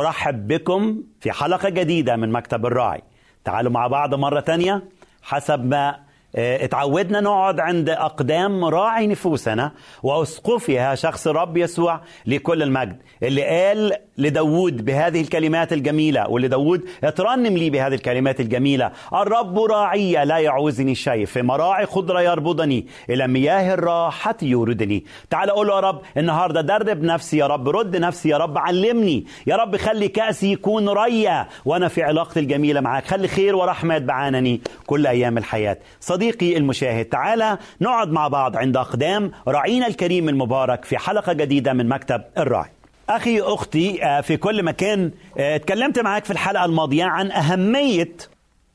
أرحب 0.00 0.46
بكم 0.46 1.02
في 1.20 1.32
حلقة 1.32 1.68
جديدة 1.68 2.16
من 2.16 2.32
مكتب 2.32 2.66
الراعي. 2.66 3.02
تعالوا 3.44 3.72
مع 3.72 3.86
بعض 3.86 4.14
مرة 4.14 4.40
تانية 4.40 4.82
حسب 5.22 5.64
ما 5.64 6.03
اتعودنا 6.34 7.20
نقعد 7.20 7.60
عند 7.60 7.88
أقدام 7.90 8.64
راعي 8.64 9.06
نفوسنا 9.06 9.72
وأسقفها 10.02 10.94
شخص 10.94 11.26
الرب 11.26 11.56
يسوع 11.56 12.00
لكل 12.26 12.62
المجد. 12.62 12.96
اللي 13.22 13.42
قال 13.42 13.92
لداود 14.18 14.84
بهذه 14.84 15.20
الكلمات 15.20 15.72
الجميلة 15.72 16.28
واللي 16.28 16.48
داود 16.48 16.84
اترنم 17.04 17.56
لي 17.56 17.70
بهذه 17.70 17.94
الكلمات 17.94 18.40
الجميلة 18.40 18.92
الرب 19.14 19.58
راعي 19.58 20.24
لا 20.24 20.38
يعوزني 20.38 20.94
شيء 20.94 21.26
في 21.26 21.42
مراعي 21.42 21.86
خضرة 21.86 22.20
يربضني 22.20 22.86
إلى 23.10 23.26
مياه 23.26 23.74
الراحة 23.74 24.36
يوردني. 24.42 25.04
تعال 25.30 25.50
أقول 25.50 25.66
له 25.66 25.74
يا 25.74 25.80
رب 25.80 26.00
النهاردة 26.16 26.60
درب 26.60 27.02
نفسي 27.02 27.36
يا 27.36 27.46
رب 27.46 27.68
رد 27.68 27.96
نفسي 27.96 28.28
يا 28.28 28.36
رب 28.36 28.58
علمني. 28.58 29.26
يا 29.46 29.56
رب 29.56 29.76
خلي 29.76 30.08
كأسي 30.08 30.52
يكون 30.52 30.88
ريا 30.88 31.46
وأنا 31.64 31.88
في 31.88 32.02
علاقتي 32.02 32.40
الجميلة 32.40 32.80
معك 32.80 33.06
خلي 33.06 33.28
خير 33.28 33.56
ورحمة 33.56 33.98
بعانني 33.98 34.60
كل 34.86 35.06
أيام 35.06 35.38
الحياة. 35.38 35.76
صديقي 36.24 36.56
المشاهد 36.56 37.04
تعال 37.04 37.58
نقعد 37.80 38.08
مع 38.08 38.28
بعض 38.28 38.56
عند 38.56 38.76
أقدام 38.76 39.32
راعينا 39.48 39.86
الكريم 39.86 40.28
المبارك 40.28 40.84
في 40.84 40.98
حلقة 40.98 41.32
جديدة 41.32 41.72
من 41.72 41.88
مكتب 41.88 42.22
الراعي 42.38 42.70
أخي 43.08 43.40
أختي 43.40 44.04
آه، 44.04 44.20
في 44.20 44.36
كل 44.36 44.62
مكان 44.62 45.10
آه، 45.38 45.56
اتكلمت 45.56 45.98
معك 45.98 46.24
في 46.24 46.30
الحلقة 46.30 46.64
الماضية 46.64 47.04
عن 47.04 47.30
أهمية 47.30 48.16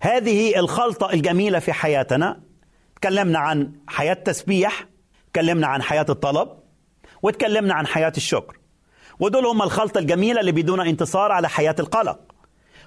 هذه 0.02 0.60
الخلطة 0.60 1.14
الجميلة 1.14 1.60
في 1.60 1.74
حياتنا. 1.74 2.40
تكلمنا 2.96 3.40
عن 3.40 3.72
حياة 3.88 4.14
تسبيح 4.14 4.86
تكلمنا 5.34 5.68
عن 5.68 5.82
حياة 5.82 6.06
الطلب 6.10 6.50
وتكلمنا 7.22 7.74
عن 7.74 7.88
حياة 7.88 8.14
الشكر. 8.18 8.58
ودول 9.20 9.46
هم 9.46 9.62
الخلطة 9.62 10.00
الجميلة 10.00 10.40
اللي 10.40 10.52
بدون 10.52 10.88
انتصار 10.88 11.32
على 11.32 11.50
حياة 11.50 11.76
القلق. 11.80 12.20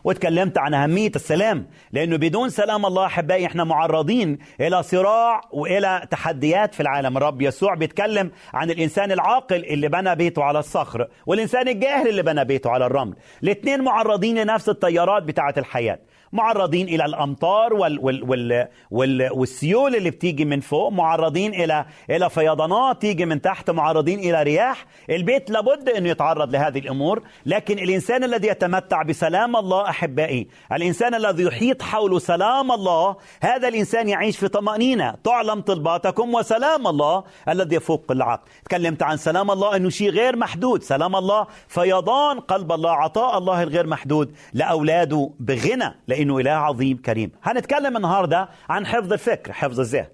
وتكلمت 0.04 0.58
عن 0.58 0.74
أهمية 0.74 1.12
السلام 1.16 1.66
لأنه 1.92 2.16
بدون 2.16 2.48
سلام 2.48 2.86
الله 2.86 3.06
أحبائي 3.06 3.46
إحنا 3.46 3.64
معرضين 3.64 4.38
إلى 4.60 4.82
صراع 4.82 5.40
وإلى 5.52 6.02
تحديات 6.10 6.74
في 6.74 6.80
العالم. 6.80 7.16
الرب 7.16 7.42
يسوع 7.42 7.74
بيتكلم 7.74 8.30
عن 8.54 8.70
الإنسان 8.70 9.12
العاقل 9.12 9.64
اللي 9.64 9.88
بنى 9.88 10.14
بيته 10.16 10.44
على 10.44 10.58
الصخر 10.58 11.08
والإنسان 11.26 11.68
الجاهل 11.68 12.08
اللي 12.08 12.22
بنى 12.22 12.44
بيته 12.44 12.70
على 12.70 12.86
الرمل. 12.86 13.14
الاثنين 13.42 13.84
معرضين 13.84 14.38
لنفس 14.38 14.68
التيارات 14.68 15.22
بتاعة 15.22 15.54
الحياة. 15.56 15.98
معرضين 16.32 16.88
إلى 16.88 17.04
الأمطار 17.04 17.74
وال 17.74 17.98
وال 17.98 18.30
وال 18.30 18.68
وال 18.90 19.28
والسيول 19.32 19.96
اللي 19.96 20.10
بتيجي 20.10 20.44
من 20.44 20.60
فوق 20.60 20.92
معرضين 20.92 21.54
إلى 21.54 21.84
إلى 22.10 22.30
فيضانات 22.30 23.00
تيجي 23.00 23.24
من 23.24 23.40
تحت 23.40 23.70
معرضين 23.70 24.18
إلى 24.18 24.42
رياح. 24.42 24.86
البيت 25.10 25.50
لابد 25.50 25.88
إنه 25.88 26.08
يتعرض 26.08 26.52
لهذه 26.52 26.78
الأمور 26.78 27.22
لكن 27.46 27.78
الإنسان 27.78 28.24
الذي 28.24 28.48
يتمتع 28.48 29.02
بسلام 29.02 29.56
الله 29.56 29.88
أحبائي 29.88 30.48
الإنسان 30.72 31.14
الذي 31.14 31.42
يحيط 31.42 31.82
حوله 31.82 32.18
سلام 32.18 32.72
الله 32.72 33.16
هذا 33.40 33.68
الإنسان 33.68 34.08
يعيش 34.08 34.38
في 34.38 34.48
طمأنينة. 34.48 35.14
تعلم 35.24 35.60
طلباتكم 35.60 36.34
وسلام 36.34 36.86
الله 36.86 37.24
الذي 37.48 37.76
يفوق 37.76 38.04
العقل. 38.10 38.42
تكلمت 38.64 39.02
عن 39.02 39.16
سلام 39.16 39.50
الله 39.50 39.76
إنه 39.76 39.88
شيء 39.88 40.10
غير 40.10 40.36
محدود. 40.36 40.82
سلام 40.82 41.16
الله 41.16 41.46
فيضان 41.68 42.40
قلب 42.40 42.72
الله 42.72 42.90
عطاء 42.90 43.38
الله 43.38 43.62
الغير 43.62 43.86
محدود 43.86 44.34
لأولاده 44.52 45.30
بغنى 45.40 45.94
لأنه 46.22 46.38
إله 46.38 46.50
عظيم 46.50 46.96
كريم. 46.96 47.32
هنتكلم 47.42 47.96
النهارده 47.96 48.48
عن 48.68 48.86
حفظ 48.86 49.12
الفكر 49.12 49.52
حفظ 49.52 49.80
الذهن. 49.80 50.06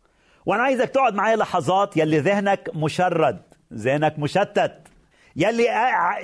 وأنا 0.47 0.63
عايزك 0.63 0.89
تقعد 0.89 1.15
معايا 1.15 1.37
لحظات 1.37 1.97
يلي 1.97 2.19
ذهنك 2.19 2.71
مشرد 2.75 3.43
ذهنك 3.75 4.19
مشتت 4.19 4.89
يلي 5.37 5.67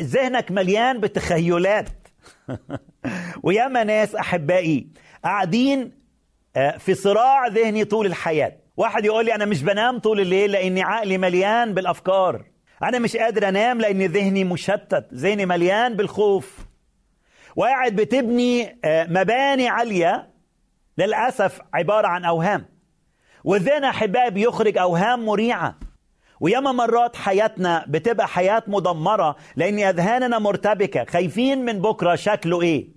ذهنك 0.02 0.50
مليان 0.50 1.00
بتخيلات. 1.00 1.88
وياما 3.44 3.84
ناس 3.84 4.14
أحبائي 4.14 4.88
قاعدين 5.24 5.92
آه، 6.56 6.76
في 6.76 6.94
صراع 6.94 7.46
ذهني 7.46 7.84
طول 7.84 8.06
الحياة. 8.06 8.52
واحد 8.76 9.04
يقول 9.04 9.24
لي 9.24 9.34
أنا 9.34 9.44
مش 9.44 9.62
بنام 9.62 9.98
طول 9.98 10.20
الليل 10.20 10.52
لأني 10.52 10.82
عقلي 10.82 11.18
مليان 11.18 11.74
بالأفكار. 11.74 12.44
أنا 12.82 12.98
مش 12.98 13.16
قادر 13.16 13.48
أنام 13.48 13.80
لأن 13.80 14.02
ذهني 14.02 14.44
مشتت 14.44 15.06
ذهني 15.14 15.46
مليان 15.46 15.94
بالخوف. 15.94 16.63
وقاعد 17.56 17.96
بتبني 17.96 18.78
آه، 18.84 19.06
مباني 19.10 19.68
عالية 19.68 20.28
للأسف 20.98 21.60
عبارة 21.74 22.06
عن 22.06 22.24
أوهام. 22.24 22.66
والذهن 23.44 23.84
أحبائي 23.84 24.30
بيخرج 24.30 24.78
أوهام 24.78 25.26
مريعة. 25.26 25.74
وياما 26.40 26.72
مرات 26.72 27.16
حياتنا 27.16 27.84
بتبقى 27.88 28.28
حياة 28.28 28.62
مدمرة 28.66 29.36
لأن 29.56 29.78
أذهاننا 29.78 30.38
مرتبكة. 30.38 31.04
خايفين 31.04 31.64
من 31.64 31.80
بكرة 31.80 32.14
شكله 32.14 32.62
إيه؟ 32.62 32.88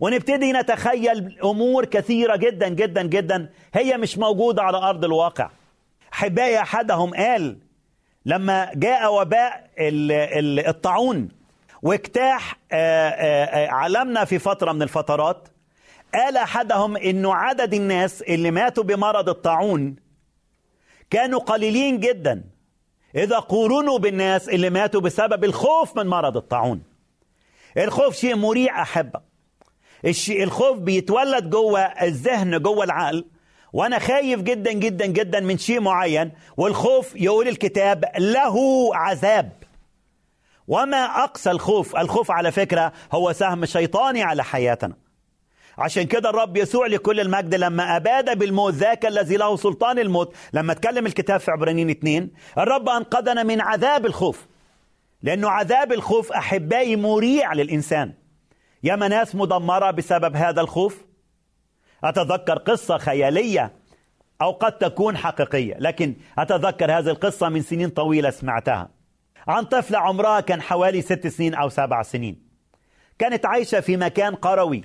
ونبتدي 0.00 0.52
نتخيل 0.52 1.38
أمور 1.44 1.84
كثيرة 1.84 2.36
جدا 2.36 2.68
جدا 2.68 3.02
جدا 3.02 3.50
هي 3.74 3.96
مش 3.96 4.18
موجودة 4.18 4.62
على 4.62 4.76
أرض 4.76 5.04
الواقع. 5.04 5.50
أحبائي 6.12 6.60
أحدهم 6.60 7.14
قال 7.14 7.58
لما 8.26 8.70
جاء 8.74 9.14
وباء 9.20 9.70
الطاعون 10.68 11.28
واجتاح 11.82 12.58
آه، 12.72 13.08
آه، 13.08 13.44
آه، 13.44 13.70
عالمنا 13.70 14.24
في 14.24 14.38
فترة 14.38 14.72
من 14.72 14.82
الفترات 14.82 15.48
قال 16.14 16.36
أحدهم 16.36 16.96
أنه 16.96 17.34
عدد 17.34 17.74
الناس 17.74 18.22
اللي 18.22 18.50
ماتوا 18.50 18.84
بمرض 18.84 19.28
الطاعون 19.28 19.96
كانوا 21.10 21.40
قليلين 21.40 22.00
جدا. 22.00 22.44
إذا 23.14 23.38
قورنوا 23.38 23.98
بالناس 23.98 24.48
اللي 24.48 24.70
ماتوا 24.70 25.00
بسبب 25.00 25.44
الخوف 25.44 25.96
من 25.96 26.06
مرض 26.06 26.36
الطاعون. 26.36 26.82
الخوف 27.76 28.16
شيء 28.16 28.36
مريع 28.36 28.82
أحبة. 28.82 29.20
الشيء 30.04 30.42
الخوف 30.42 30.78
بيتولد 30.78 31.50
جوه 31.50 31.80
الذهن 31.80 32.62
جوه 32.62 32.84
العقل. 32.84 33.24
وأنا 33.72 33.98
خايف 33.98 34.42
جدا 34.42 34.72
جدا 34.72 35.06
جدا 35.06 35.40
من 35.40 35.58
شيء 35.58 35.80
معين. 35.80 36.32
والخوف 36.56 37.16
يقول 37.16 37.48
الكتاب 37.48 38.04
له 38.18 38.56
عذاب. 38.96 39.59
وما 40.70 41.24
أقسى 41.24 41.50
الخوف 41.50 41.96
الخوف 41.96 42.30
على 42.30 42.52
فكرة 42.52 42.92
هو 43.12 43.32
سهم 43.32 43.64
شيطاني 43.64 44.22
على 44.22 44.44
حياتنا. 44.44 44.94
عشان 45.78 46.02
كده 46.02 46.30
الرب 46.30 46.56
يسوع 46.56 46.86
لكل 46.86 47.20
المجد 47.20 47.54
لما 47.54 47.96
أباد 47.96 48.38
بالموت 48.38 48.74
ذاك 48.74 49.06
الذي 49.06 49.36
له 49.36 49.56
سلطان 49.56 49.98
الموت. 49.98 50.34
لما 50.52 50.74
تكلم 50.74 51.06
الكتاب 51.06 51.40
في 51.40 51.50
عبرانيين 51.50 51.90
اثنين 51.90 52.30
الرب 52.58 52.88
أنقذنا 52.88 53.42
من 53.42 53.60
عذاب 53.60 54.06
الخوف. 54.06 54.46
لأنه 55.22 55.48
عذاب 55.48 55.92
الخوف 55.92 56.32
أحبائي 56.32 56.96
مريع 56.96 57.52
للإنسان. 57.52 58.12
ياما 58.82 59.08
ناس 59.08 59.34
مدمرة 59.34 59.90
بسبب 59.90 60.36
هذا 60.36 60.60
الخوف؟ 60.60 61.04
أتذكر 62.04 62.58
قصة 62.58 62.98
خيالية 62.98 63.72
أو 64.42 64.50
قد 64.50 64.78
تكون 64.78 65.16
حقيقية 65.16 65.74
لكن 65.78 66.16
أتذكر 66.38 66.98
هذه 66.98 67.10
القصة 67.10 67.48
من 67.48 67.62
سنين 67.62 67.88
طويلة 67.88 68.30
سمعتها. 68.30 68.99
عن 69.48 69.64
طفلة 69.64 69.98
عمرها 69.98 70.40
كان 70.40 70.62
حوالي 70.62 71.02
ست 71.02 71.26
سنين 71.26 71.54
أو 71.54 71.68
سبع 71.68 72.02
سنين. 72.02 72.42
كانت 73.18 73.46
عايشة 73.46 73.80
في 73.80 73.96
مكان 73.96 74.34
قروي 74.34 74.84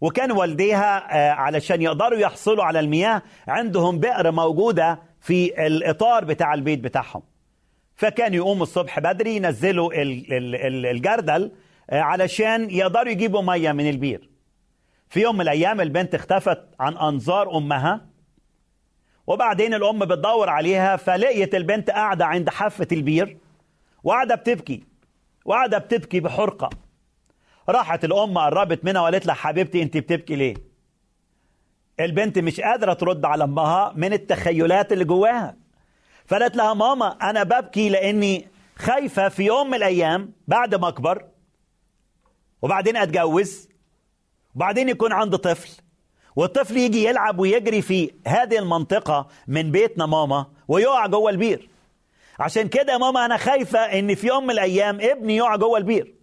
وكان 0.00 0.32
والديها 0.32 1.16
آه، 1.16 1.30
علشان 1.32 1.82
يقدروا 1.82 2.18
يحصلوا 2.18 2.64
على 2.64 2.80
المياه 2.80 3.22
عندهم 3.48 3.98
بئر 3.98 4.30
موجودة 4.32 5.02
في 5.20 5.66
الإطار 5.66 6.24
بتاع 6.24 6.54
البيت 6.54 6.78
بتاعهم. 6.80 7.22
فكان 7.96 8.34
يقوموا 8.34 8.62
الصبح 8.62 9.00
بدري 9.00 9.36
ينزلوا 9.36 9.90
الجردل 10.90 11.52
آه، 11.90 12.00
علشان 12.00 12.70
يقدروا 12.70 13.08
يجيبوا 13.08 13.42
مية 13.42 13.72
من 13.72 13.88
البير. 13.90 14.30
في 15.08 15.20
يوم 15.20 15.34
من 15.34 15.40
الأيام 15.40 15.80
البنت 15.80 16.14
اختفت 16.14 16.60
عن 16.80 16.96
أنظار 16.96 17.56
أمها 17.56 18.06
وبعدين 19.26 19.74
الأم 19.74 19.98
بتدور 19.98 20.48
عليها 20.48 20.96
فلقيت 20.96 21.54
البنت 21.54 21.90
قاعدة 21.90 22.26
عند 22.26 22.48
حافة 22.50 22.88
البير 22.92 23.36
وقاعدة 24.04 24.34
بتبكي. 24.34 24.84
وقاعدة 25.44 25.78
بتبكي 25.78 26.20
بحرقة. 26.20 26.70
راحت 27.68 28.04
الأم 28.04 28.38
قربت 28.38 28.84
منها 28.84 29.02
وقالت 29.02 29.26
لها 29.26 29.34
حبيبتي 29.34 29.82
أنت 29.82 29.96
بتبكي 29.96 30.36
ليه؟ 30.36 30.54
البنت 32.00 32.38
مش 32.38 32.60
قادرة 32.60 32.92
ترد 32.92 33.24
على 33.24 33.44
أمها 33.44 33.92
من 33.96 34.12
التخيلات 34.12 34.92
اللي 34.92 35.04
جواها. 35.04 35.56
فقالت 36.26 36.56
لها 36.56 36.74
ماما 36.74 37.08
أنا 37.08 37.42
ببكي 37.42 37.88
لأني 37.88 38.48
خايفة 38.76 39.28
في 39.28 39.42
يوم 39.42 39.66
من 39.68 39.74
الأيام 39.74 40.32
بعد 40.48 40.74
ما 40.74 40.88
أكبر 40.88 41.24
وبعدين 42.62 42.96
أتجوز 42.96 43.68
وبعدين 44.54 44.88
يكون 44.88 45.12
عندي 45.12 45.36
طفل 45.36 45.82
والطفل 46.36 46.76
يجي 46.76 47.04
يلعب 47.04 47.38
ويجري 47.38 47.82
في 47.82 48.10
هذه 48.26 48.58
المنطقة 48.58 49.28
من 49.46 49.70
بيتنا 49.70 50.06
ماما 50.06 50.46
ويقع 50.68 51.06
جوه 51.06 51.30
البير. 51.30 51.68
عشان 52.38 52.68
كده 52.68 52.92
يا 52.92 52.98
ماما 52.98 53.24
أنا 53.24 53.36
خايفة 53.36 53.78
إن 53.78 54.14
في 54.14 54.26
يوم 54.26 54.44
من 54.44 54.50
الأيام 54.50 54.98
ابني 55.00 55.36
يقع 55.36 55.56
جوه 55.56 55.78
البير. 55.78 56.14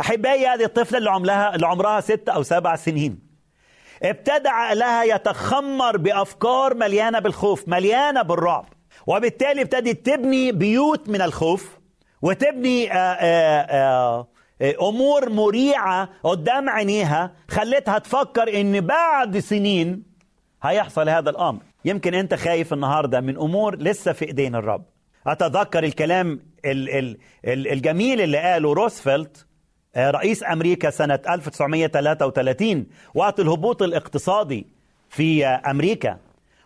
أحبائي 0.00 0.46
هذه 0.46 0.64
الطفلة 0.64 0.98
اللي 0.98 1.10
عمرها 1.10 1.54
اللي 1.54 1.66
عمرها 1.66 2.00
ست 2.00 2.28
أو 2.28 2.42
سبع 2.42 2.76
سنين. 2.76 3.18
ابتدى 4.02 4.48
عقلها 4.48 5.04
يتخمر 5.04 5.96
بأفكار 5.96 6.74
مليانة 6.74 7.18
بالخوف 7.18 7.68
مليانة 7.68 8.22
بالرعب. 8.22 8.66
وبالتالي 9.06 9.62
ابتدت 9.62 10.06
تبني 10.06 10.52
بيوت 10.52 11.08
من 11.08 11.22
الخوف 11.22 11.78
وتبني 12.22 12.92
آآ 12.92 13.16
آه، 13.20 13.60
آآ 13.60 14.26
آه، 14.62 14.88
أمور 14.88 15.28
مريعة 15.28 16.08
قدام 16.22 16.68
عينيها 16.70 17.32
خلتها 17.50 17.98
تفكر 17.98 18.60
إن 18.60 18.80
بعد 18.80 19.38
سنين 19.38 20.02
هيحصل 20.62 21.08
هذا 21.08 21.30
الأمر. 21.30 21.60
يمكن 21.84 22.14
أنت 22.14 22.34
خايف 22.34 22.72
النهارده 22.72 23.20
من 23.20 23.36
أمور 23.36 23.76
لسه 23.76 24.12
في 24.12 24.24
إيدين 24.24 24.54
الرب. 24.54 24.84
أتذكر 25.26 25.84
الكلام 25.84 26.40
ال 26.64 26.90
ال 26.90 27.18
ال 27.44 27.68
الجميل 27.68 28.20
اللي 28.20 28.38
قاله 28.38 28.72
روزفلت 28.72 29.46
آه، 29.96 30.10
رئيس 30.10 30.44
أمريكا 30.44 30.90
سنة 30.90 31.20
1933 31.28 32.86
وقت 33.14 33.40
الهبوط 33.40 33.82
الاقتصادي 33.82 34.66
في 35.08 35.46
أمريكا. 35.46 36.18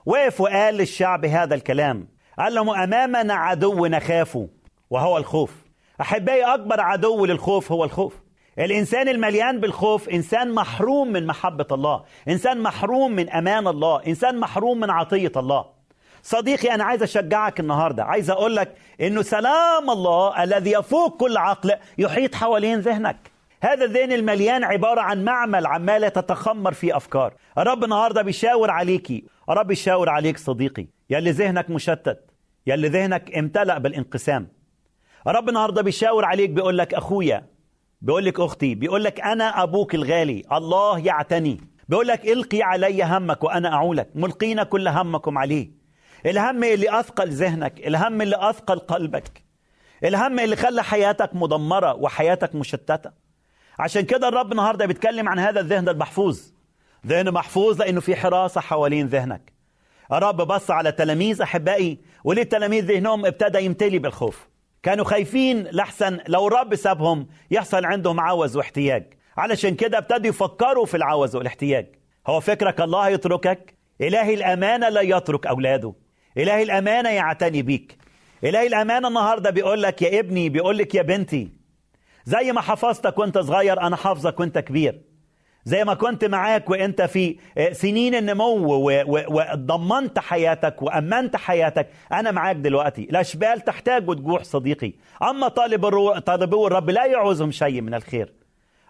وقف 0.07 0.41
وقال 0.41 0.75
للشعب 0.75 1.25
هذا 1.25 1.55
الكلام. 1.55 2.09
قال 2.39 2.55
لهم 2.55 2.71
أمامنا 2.71 3.35
عدو 3.35 3.87
نخافه 3.87 4.49
وهو 4.91 5.17
الخوف. 5.17 5.55
أحبائي 6.01 6.43
أكبر 6.43 6.81
عدو 6.81 7.25
للخوف 7.27 7.73
هو 7.73 7.85
الخوف. 7.85 8.15
الإنسان 8.59 9.09
المليان 9.09 9.61
بالخوف 9.61 10.09
إنسان 10.09 10.55
محروم 10.55 11.13
من 11.13 11.27
محبة 11.27 11.67
الله 11.73 12.05
إنسان 12.29 12.61
محروم 12.61 13.13
من 13.13 13.31
أمان 13.31 13.67
الله 13.67 14.07
إنسان 14.07 14.39
محروم 14.39 14.81
من 14.81 14.91
عطية 14.91 15.33
الله. 15.37 15.74
صديقي 16.25 16.75
أنا 16.75 16.85
عايز 16.85 17.03
أشجعك 17.03 17.61
النهارده. 17.61 18.05
عايز 18.05 18.31
أقول 18.31 18.57
لك 18.57 18.75
إنه 19.01 19.23
سلام 19.23 19.91
الله 19.91 20.43
الذي 20.43 20.73
يفوق 20.73 21.17
كل 21.17 21.37
عقل 21.37 21.73
يحيط 21.99 22.35
حوالين 22.35 22.81
ذهنك. 22.81 23.17
هذا 23.61 23.85
الذهن 23.85 24.13
المليان 24.13 24.65
عبارة 24.65 25.01
عن 25.01 25.25
معمل 25.25 25.67
عمالة 25.67 26.09
تتخمر 26.09 26.73
فيه 26.73 26.97
أفكار. 26.97 27.35
الرب 27.59 27.85
النهاردة 27.85 28.23
بيشاور 28.23 28.71
عليكي. 28.71 29.25
الرب 29.51 29.67
بيشاور 29.67 30.09
عليك 30.09 30.39
صديقي 30.39 30.87
يلي 31.11 31.31
ذهنك 31.31 31.71
مشتت 31.71 32.31
يلي 32.67 32.89
ذهنك 32.89 33.37
امتلأ 33.37 33.79
بالانقسام. 33.79 34.49
الرب 35.27 35.49
النهاردة 35.49 35.83
بيشاور 35.83 36.25
عليك 36.25 36.51
بيقول 36.51 36.79
لك 36.79 36.95
أخويا 36.95 37.47
بيقول 38.03 38.25
لك 38.25 38.41
أختي 38.41 38.75
بيقول 38.75 39.05
لك 39.05 39.21
أنا 39.21 39.63
أبوك 39.63 39.95
الغالي 39.95 40.43
الله 40.53 40.99
يعتني. 40.99 41.61
بيقول 41.89 42.09
لك 42.09 42.25
إلقي 42.25 42.63
علي 42.63 43.05
همك 43.05 43.45
وأنا 43.45 43.75
أعولك. 43.75 44.09
ملقين 44.15 44.63
كل 44.63 44.89
همكم 44.89 45.39
عليه. 45.39 45.84
الهم 46.27 46.65
اللي 46.65 47.01
أثقل 47.01 47.31
ذهنك 47.31 47.87
الهم 47.87 48.23
اللي 48.23 48.37
أثقل 48.51 48.79
قلبك 48.79 49.45
الهم 50.05 50.41
اللي 50.41 50.57
خلى 50.57 50.83
حياتك 50.83 51.31
مدمرة 51.35 51.95
وحياتك 51.95 52.55
مشتتة. 52.55 53.11
عشان 53.79 54.03
كده 54.03 54.29
الرب 54.29 54.53
النهاردة 54.53 54.87
بيتكلم 54.87 55.29
عن 55.29 55.39
هذا 55.39 55.61
الذهن 55.61 55.89
المحفوظ. 55.89 56.41
ذهن 57.07 57.31
محفوظ 57.31 57.83
لأنه 57.83 58.01
في 58.01 58.17
حراسة 58.17 58.61
حوالين 58.61 59.07
ذهنك. 59.07 59.53
الرب 60.13 60.37
بص 60.37 60.71
على 60.71 60.93
تلاميذ 60.93 61.43
أحبائي 61.43 61.99
وليه 62.25 62.43
التلاميذ 62.43 62.85
ذهنهم 62.85 63.27
ابتدى 63.27 63.65
يمتلي 63.65 63.99
بالخوف. 63.99 64.49
كانوا 64.83 65.05
خايفين 65.05 65.63
لحسن 65.63 66.19
لو 66.29 66.47
الرب 66.49 66.75
سابهم 66.75 67.27
يحصل 67.51 67.85
عندهم 67.85 68.21
عوز 68.21 68.57
واحتياج. 68.57 69.15
علشان 69.37 69.75
كده 69.75 69.99
ابتدوا 69.99 70.27
يفكروا 70.27 70.87
في 70.87 70.97
العوز 70.97 71.37
والاحتياج. 71.37 71.87
هو 72.27 72.41
فكرك 72.41 72.81
الله 72.81 73.09
يتركك؟ 73.09 73.75
إلهي 74.01 74.35
الأمانة 74.35 74.89
لا 74.89 75.01
يترك 75.01 75.47
أولاده. 75.47 76.04
إلهي 76.37 76.63
الأمانة 76.63 77.09
يعتني 77.09 77.63
بيك. 77.63 77.97
إلهي 78.45 78.67
الأمانة 78.67 79.09
النهاردة 79.09 79.51
بيقول 79.51 79.83
لك 79.83 80.03
يا 80.03 80.21
ابني 80.21 80.49
بيقول 80.49 80.79
لك 80.79 80.95
يا 80.95 81.03
بنتي 81.03 81.49
زي 82.25 82.53
ما 82.53 82.61
حفظتك 82.61 83.19
وانت 83.19 83.39
صغير 83.39 83.81
أنا 83.81 83.97
حافظك 83.97 84.41
وانت 84.41 84.59
كبير. 84.59 85.01
زي 85.65 85.85
ما 85.85 85.95
كنت 85.95 86.25
معاك 86.25 86.71
وانت 86.71 87.03
في 87.03 87.37
سنين 87.73 88.15
النمو 88.15 88.91
وضمنت 89.07 90.19
حياتك 90.19 90.83
وأمنت 90.83 91.37
حياتك 91.37 91.89
أنا 92.13 92.31
معاك 92.31 92.57
دلوقتي. 92.57 93.03
الاشبال 93.03 93.61
تحتاج 93.61 94.09
وتجوع 94.09 94.43
صديقي. 94.43 94.93
أما 95.23 95.49
طالب 95.49 95.87
الرو... 95.87 96.19
طالبو 96.19 96.67
الرب 96.67 96.91
لا 96.91 97.05
يعوزهم 97.05 97.51
شيء 97.51 97.81
من 97.81 97.95
الخير. 97.95 98.33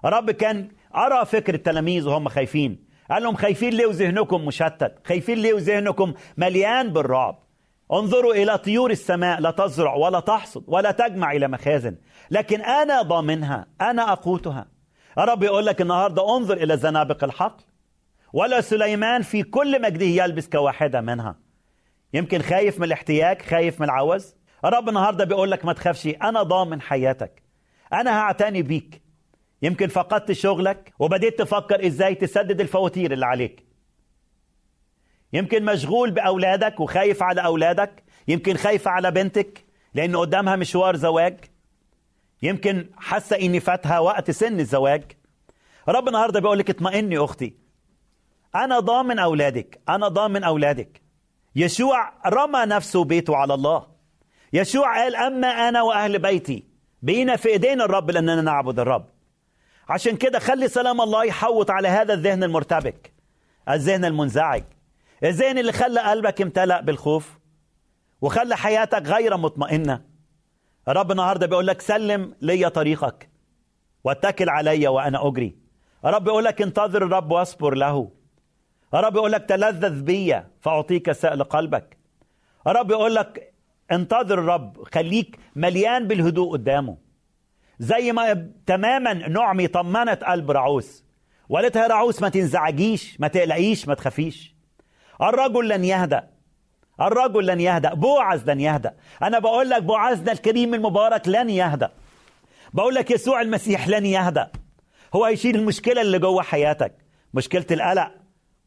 الرب 0.05 0.31
كان 0.31 0.69
أرى 0.97 1.25
فكر 1.25 1.55
التلاميذ 1.55 2.09
وهم 2.09 2.29
خايفين. 2.29 2.85
قال 3.11 3.23
لهم 3.23 3.35
خايفين 3.35 3.73
ليه 3.73 3.87
وذهنكم 3.87 4.45
مشتت؟ 4.45 4.99
خايفين 5.05 5.39
ليه 5.39 5.55
وذهنكم 5.55 6.15
مليان 6.37 6.93
بالرعب؟ 6.93 7.39
انظروا 7.93 8.35
إلى 8.35 8.59
طيور 8.59 8.91
السماء 8.91 9.41
لا 9.41 9.51
تزرع 9.51 9.95
ولا 9.95 10.21
تحصد 10.21 10.65
ولا 10.67 10.91
تجمع 10.91 11.33
إلى 11.33 11.49
مخازن. 11.49 11.97
لكن 12.31 12.61
أنا 12.61 13.03
ضامنها 13.03 13.67
أنا 13.81 14.13
اقوتها 14.13 14.67
الرب 15.19 15.43
يقول 15.43 15.67
لك 15.67 15.81
النهارده 15.81 16.37
انظر 16.37 16.57
إلى 16.57 16.77
زنابق 16.77 17.25
الحقل. 17.25 17.65
ولا 18.33 18.61
سليمان 18.61 19.23
في 19.23 19.43
كل 19.43 19.83
مجده 19.83 20.07
يلبس 20.07 20.49
كواحدة 20.49 21.01
منها. 21.01 21.37
يمكن 22.15 22.43
خايف 22.43 22.79
من 22.79 22.85
الاحتياج 22.85 23.43
خايف 23.43 23.81
من 23.81 23.87
العوز. 23.87 24.37
الرب 24.65 24.89
النهارده 24.89 25.25
بيقول 25.25 25.51
لك 25.51 25.65
ما 25.65 25.73
تخافش 25.73 26.07
أنا 26.07 26.43
ضامن 26.43 26.81
حياتك. 26.81 27.43
أنا 27.93 28.21
هعتني 28.21 28.63
بيك. 28.63 29.04
يمكن 29.65 29.89
فقدت 29.89 30.33
شغلك 30.33 30.93
وبديت 30.99 31.39
تفكر 31.39 31.87
إزاي 31.87 32.15
تسدد 32.15 32.61
الفواتير 32.61 33.13
اللي 33.13 33.27
عليك. 33.27 33.65
يمكن 35.33 35.65
مشغول 35.65 36.11
بأولادك 36.11 36.81
وخايف 36.81 37.23
على 37.23 37.45
أولادك 37.45 38.03
يمكن 38.29 38.57
خايفه 38.57 38.91
على 38.91 39.11
بنتك 39.11 39.65
لأن 39.95 40.17
قدامها 40.17 40.57
مشوار 40.57 40.97
زواج. 40.97 41.41
يمكن 42.43 42.91
حاسة 42.97 43.37
إني 43.37 43.61
فاتها 43.61 43.99
وقت 43.99 44.31
سن 44.31 44.61
الزواج. 44.61 45.03
رب 45.89 46.09
النهارده 46.09 46.41
بيقول 46.41 46.59
لك 46.59 46.71
اطمئني 46.71 47.19
أختي. 47.19 47.55
أنا 48.55 48.81
ضامن 48.81 49.19
أولادك 49.19 49.81
أنا 49.89 50.09
ضامن 50.09 50.45
أولادك. 50.45 51.03
يشوع 51.57 52.13
رمى 52.27 52.61
نفسه 52.67 53.05
بيته 53.05 53.37
على 53.37 53.55
الله. 53.55 53.87
يشوع 54.53 55.03
قال 55.03 55.17
أما 55.17 55.49
أنا 55.49 55.83
وأهل 55.83 56.19
بيتي 56.19 56.65
بينا 57.03 57.37
في 57.37 57.49
إيدين 57.49 57.81
الرب 57.81 58.11
لأننا 58.11 58.43
نعبد 58.43 58.81
الرب. 58.81 59.14
عشان 59.89 60.17
كده 60.17 60.39
خلي 60.39 60.69
سلام 60.69 61.01
الله 61.01 61.25
يحوط 61.25 61.71
على 61.71 61.89
هذا 61.89 62.15
الذهن 62.15 62.45
المرتبك. 62.45 63.13
الذهن 63.69 64.05
المنزعج. 64.05 64.65
الذهن 65.25 65.59
اللي 65.59 65.73
خلى 65.73 66.01
قلبك 66.01 66.43
امتلأ 66.43 66.81
بالخوف 66.81 67.39
وخلى 68.21 68.57
حياتك 68.57 69.03
غير 69.07 69.37
مطمئنة. 69.37 70.01
الرب 70.89 71.11
النهارده 71.11 71.47
بيقول 71.47 71.67
لك 71.67 71.81
سلم 71.81 72.35
لي 72.43 72.71
طريقك 72.71 73.29
واتكل 74.05 74.49
علي 74.49 74.89
وأنا 74.89 75.29
أجري. 75.29 75.57
الرب 76.05 76.25
بيقول 76.25 76.45
لك 76.45 76.63
انتظر 76.63 77.03
الرب 77.05 77.33
واصبر 77.33 77.75
له. 77.75 78.11
الرب 78.95 79.13
بيقول 79.13 79.33
لك 79.33 79.45
تلذذ 79.49 80.03
بي 80.03 80.43
فأعطيك 80.61 81.13
سأل 81.13 81.45
قلبك. 81.45 81.97
الرب 82.67 82.87
بيقول 82.87 83.15
لك 83.15 83.55
انتظر 83.93 84.39
الرب 84.39 84.85
خليك 84.95 85.39
مليان 85.57 86.09
بالهدوء 86.09 86.53
قدامه. 86.53 87.04
زي 87.79 88.13
ما 88.13 88.49
تماما 88.67 89.13
نعمي 89.13 89.67
طمنت 89.67 90.25
قلب 90.25 90.51
رعوس. 90.51 91.05
وقالت 91.49 91.77
يا 91.77 91.87
رعوس 91.87 92.23
ما 92.23 92.29
تنزعجيش 92.29 93.21
ما 93.21 93.29
تقلقيش 93.29 93.89
ما 93.89 93.95
تخافيش. 93.95 94.55
الرجل 95.23 95.69
لن 95.69 95.85
يهدأ. 95.85 96.29
الرجل 97.01 97.47
لن 97.47 97.61
يهدأ. 97.61 97.95
بوعز 97.95 98.51
لن 98.51 98.61
يهدأ. 98.61 98.95
أنا 99.23 99.39
بقول 99.39 99.71
لك 99.71 99.83
بوعزنا 99.83 100.33
الكريم 100.33 100.75
المبارك 100.75 101.29
لن 101.29 101.51
يهدأ. 101.51 101.91
بقول 102.73 102.95
لك 102.95 103.11
يسوع 103.11 103.41
المسيح 103.41 103.89
لن 103.89 104.07
يهدأ. 104.07 104.51
هو 105.15 105.25
هيشيل 105.25 105.57
المشكلة 105.57 106.01
اللي 106.01 106.19
جوه 106.19 106.43
حياتك. 106.43 106.93
مشكلة 107.35 107.67
القلق 107.71 108.11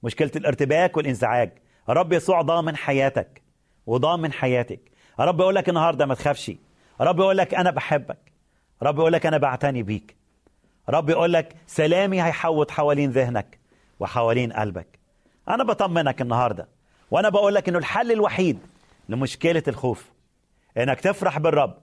مشكلة 0.03 0.31
الارتباك 0.35 0.97
والانزعاج. 0.97 1.51
رب 1.89 2.13
يسوع 2.13 2.41
ضامن 2.41 2.75
حياتك 2.75 3.41
وضامن 3.85 4.33
حياتك. 4.33 4.79
رب 5.19 5.39
يقول 5.39 5.55
لك 5.55 5.69
النهارده 5.69 6.05
ما 6.05 6.15
تخافش. 6.15 6.51
رب 7.01 7.19
يقول 7.19 7.37
لك 7.37 7.53
أنا 7.53 7.71
بحبك. 7.71 8.36
رب 8.83 8.99
يقول 8.99 9.13
لك 9.13 9.25
أنا 9.25 9.37
بعتني 9.37 9.83
بيك. 9.83 10.15
رب 10.89 11.09
يقول 11.09 11.33
لك 11.33 11.55
سلامي 11.67 12.23
هيحوط 12.23 12.71
حوالين 12.71 13.11
ذهنك 13.11 13.59
وحوالين 13.99 14.53
قلبك. 14.53 14.99
أنا 15.49 15.63
بطمنك 15.63 16.21
النهارده. 16.21 16.67
وأنا 17.11 17.29
بقول 17.29 17.55
لك 17.55 17.69
إنه 17.69 17.77
الحل 17.77 18.11
الوحيد 18.11 18.59
لمشكلة 19.09 19.63
الخوف 19.67 20.05
إنك 20.77 20.99
تفرح 20.99 21.39
بالرب. 21.39 21.77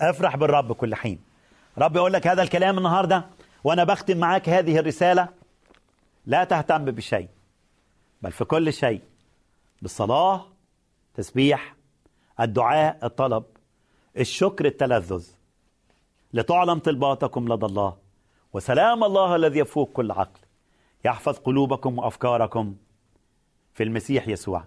افرح 0.00 0.36
بالرب 0.36 0.72
كل 0.72 0.94
حين. 0.94 1.18
رب 1.78 1.96
يقول 1.96 2.12
لك 2.12 2.26
هذا 2.26 2.42
الكلام 2.42 2.78
النهارده 2.78 3.24
وأنا 3.64 3.84
بختم 3.84 4.16
معاك 4.16 4.48
هذه 4.48 4.78
الرسالة 4.78 5.28
لا 6.26 6.44
تهتم 6.44 6.84
بشيء 6.84 7.28
بل 8.22 8.32
في 8.32 8.44
كل 8.44 8.72
شيء 8.72 9.00
بالصلاه 9.82 10.46
تسبيح 11.14 11.74
الدعاء 12.40 12.98
الطلب 13.02 13.44
الشكر 14.18 14.66
التلذذ. 14.66 15.26
لتعلم 16.34 16.78
طلباتكم 16.78 17.52
لدى 17.52 17.66
الله. 17.66 17.96
وسلام 18.52 19.04
الله 19.04 19.36
الذي 19.36 19.58
يفوق 19.58 19.92
كل 19.92 20.10
عقل. 20.10 20.40
يحفظ 21.04 21.38
قلوبكم 21.38 21.98
وأفكاركم 21.98 22.76
في 23.72 23.82
المسيح 23.82 24.28
يسوع. 24.28 24.64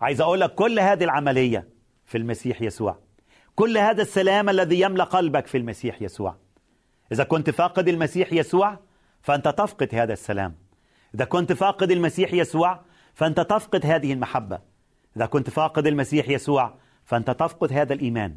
عايز 0.00 0.20
أقول 0.20 0.40
لك 0.40 0.54
كل 0.54 0.78
هذه 0.78 1.04
العملية 1.04 1.68
في 2.04 2.18
المسيح 2.18 2.62
يسوع. 2.62 2.98
كل 3.54 3.78
هذا 3.78 4.02
السلام 4.02 4.48
الذي 4.48 4.80
يملأ 4.80 5.04
قلبك 5.04 5.46
في 5.46 5.58
المسيح 5.58 6.02
يسوع. 6.02 6.36
إذا 7.12 7.24
كنت 7.24 7.50
فاقد 7.50 7.88
المسيح 7.88 8.32
يسوع 8.32 8.78
فأنت 9.22 9.48
تفقد 9.48 9.94
هذا 9.94 10.12
السلام. 10.12 10.56
إذا 11.14 11.24
كنت 11.24 11.52
فاقد 11.52 11.90
المسيح 11.90 12.32
يسوع 12.32 12.80
فأنت 13.14 13.40
تفقد 13.40 13.86
هذه 13.86 14.12
المحبة. 14.12 14.58
إذا 15.16 15.26
كنت 15.26 15.50
فاقد 15.50 15.86
المسيح 15.86 16.28
يسوع 16.28 16.74
فأنت 17.04 17.30
تفقد 17.30 17.72
هذا 17.72 17.92
الإيمان. 17.92 18.36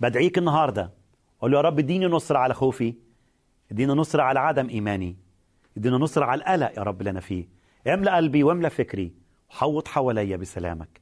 بدعيك 0.00 0.38
النهارده 0.38 0.99
قول 1.40 1.50
له 1.50 1.56
يا 1.56 1.62
رب 1.62 1.78
اديني 1.78 2.06
نصرة 2.06 2.38
على 2.38 2.54
خوفي. 2.54 2.94
اديني 3.72 3.92
نصرة 3.92 4.22
على 4.22 4.40
عدم 4.40 4.68
إيماني. 4.68 5.16
ادينا 5.76 5.96
نصرة 5.98 6.24
على 6.24 6.38
القلق 6.38 6.72
يا 6.76 6.82
رب 6.82 7.00
اللي 7.00 7.10
أنا 7.10 7.20
فيه. 7.20 7.48
املأ 7.86 8.16
قلبي 8.16 8.42
واملأ 8.42 8.68
فكري. 8.68 9.12
وحوط 9.50 9.88
حواليا 9.88 10.36
بسلامك. 10.36 11.00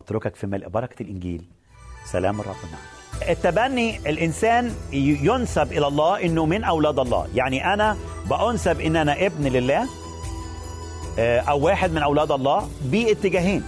اتركك 0.00 0.36
في 0.36 0.46
ملء 0.46 0.68
بركة 0.68 1.02
الإنجيل. 1.02 1.44
سلام 2.04 2.40
الرب 2.40 2.56
معك. 2.72 3.28
التبني 3.30 3.98
الإنسان 3.98 4.74
ينسب 4.92 5.72
إلى 5.72 5.86
الله 5.86 6.24
إنه 6.24 6.46
من 6.46 6.64
أولاد 6.64 6.98
الله. 6.98 7.28
يعني 7.34 7.74
أنا 7.74 7.96
بأنسب 8.30 8.80
إن 8.80 8.96
أنا 8.96 9.26
ابن 9.26 9.46
لله 9.46 9.88
آه، 11.18 11.40
أو 11.40 11.60
واحد 11.66 11.90
من 11.90 12.02
أولاد 12.02 12.32
الله 12.32 12.68
باتجاهين. 12.84 13.62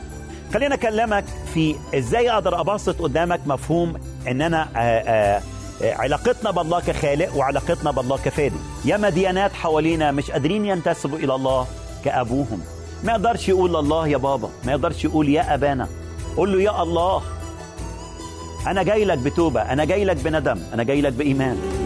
خلينا 0.54 0.74
أكلمك 0.74 1.24
في 1.24 1.76
إزاي 1.94 2.30
أقدر 2.30 2.60
أبسط 2.60 3.02
قدامك 3.02 3.40
مفهوم 3.46 3.94
إن 4.28 4.42
أنا 4.42 4.62
آه، 4.62 4.78
آه، 4.78 5.42
علاقتنا 5.82 6.50
بالله 6.50 6.80
كخالق 6.80 7.36
وعلاقتنا 7.36 7.90
بالله 7.90 8.16
كفادي 8.16 8.56
ياما 8.84 9.08
ديانات 9.08 9.52
حوالينا 9.52 10.12
مش 10.12 10.30
قادرين 10.30 10.66
ينتسبوا 10.66 11.18
إلى 11.18 11.34
الله 11.34 11.66
كأبوهم. 12.04 12.60
ما 13.04 13.12
يقدرش 13.12 13.48
يقول 13.48 13.76
الله 13.76 14.08
يا 14.08 14.16
بابا 14.16 14.50
ما 14.64 14.72
يقدرش 14.72 15.04
يقول 15.04 15.28
يا 15.28 15.54
أبانا. 15.54 15.88
قول 16.36 16.52
له 16.52 16.62
يا 16.62 16.82
الله 16.82 17.22
أنا 18.66 18.82
جاي 18.82 19.04
لك 19.04 19.18
بتوبة 19.18 19.62
أنا 19.62 19.84
جاي 19.84 20.04
لك 20.04 20.16
بندم 20.16 20.58
أنا 20.74 20.82
جاي 20.82 21.00
لك 21.00 21.12
بإيمان. 21.12 21.85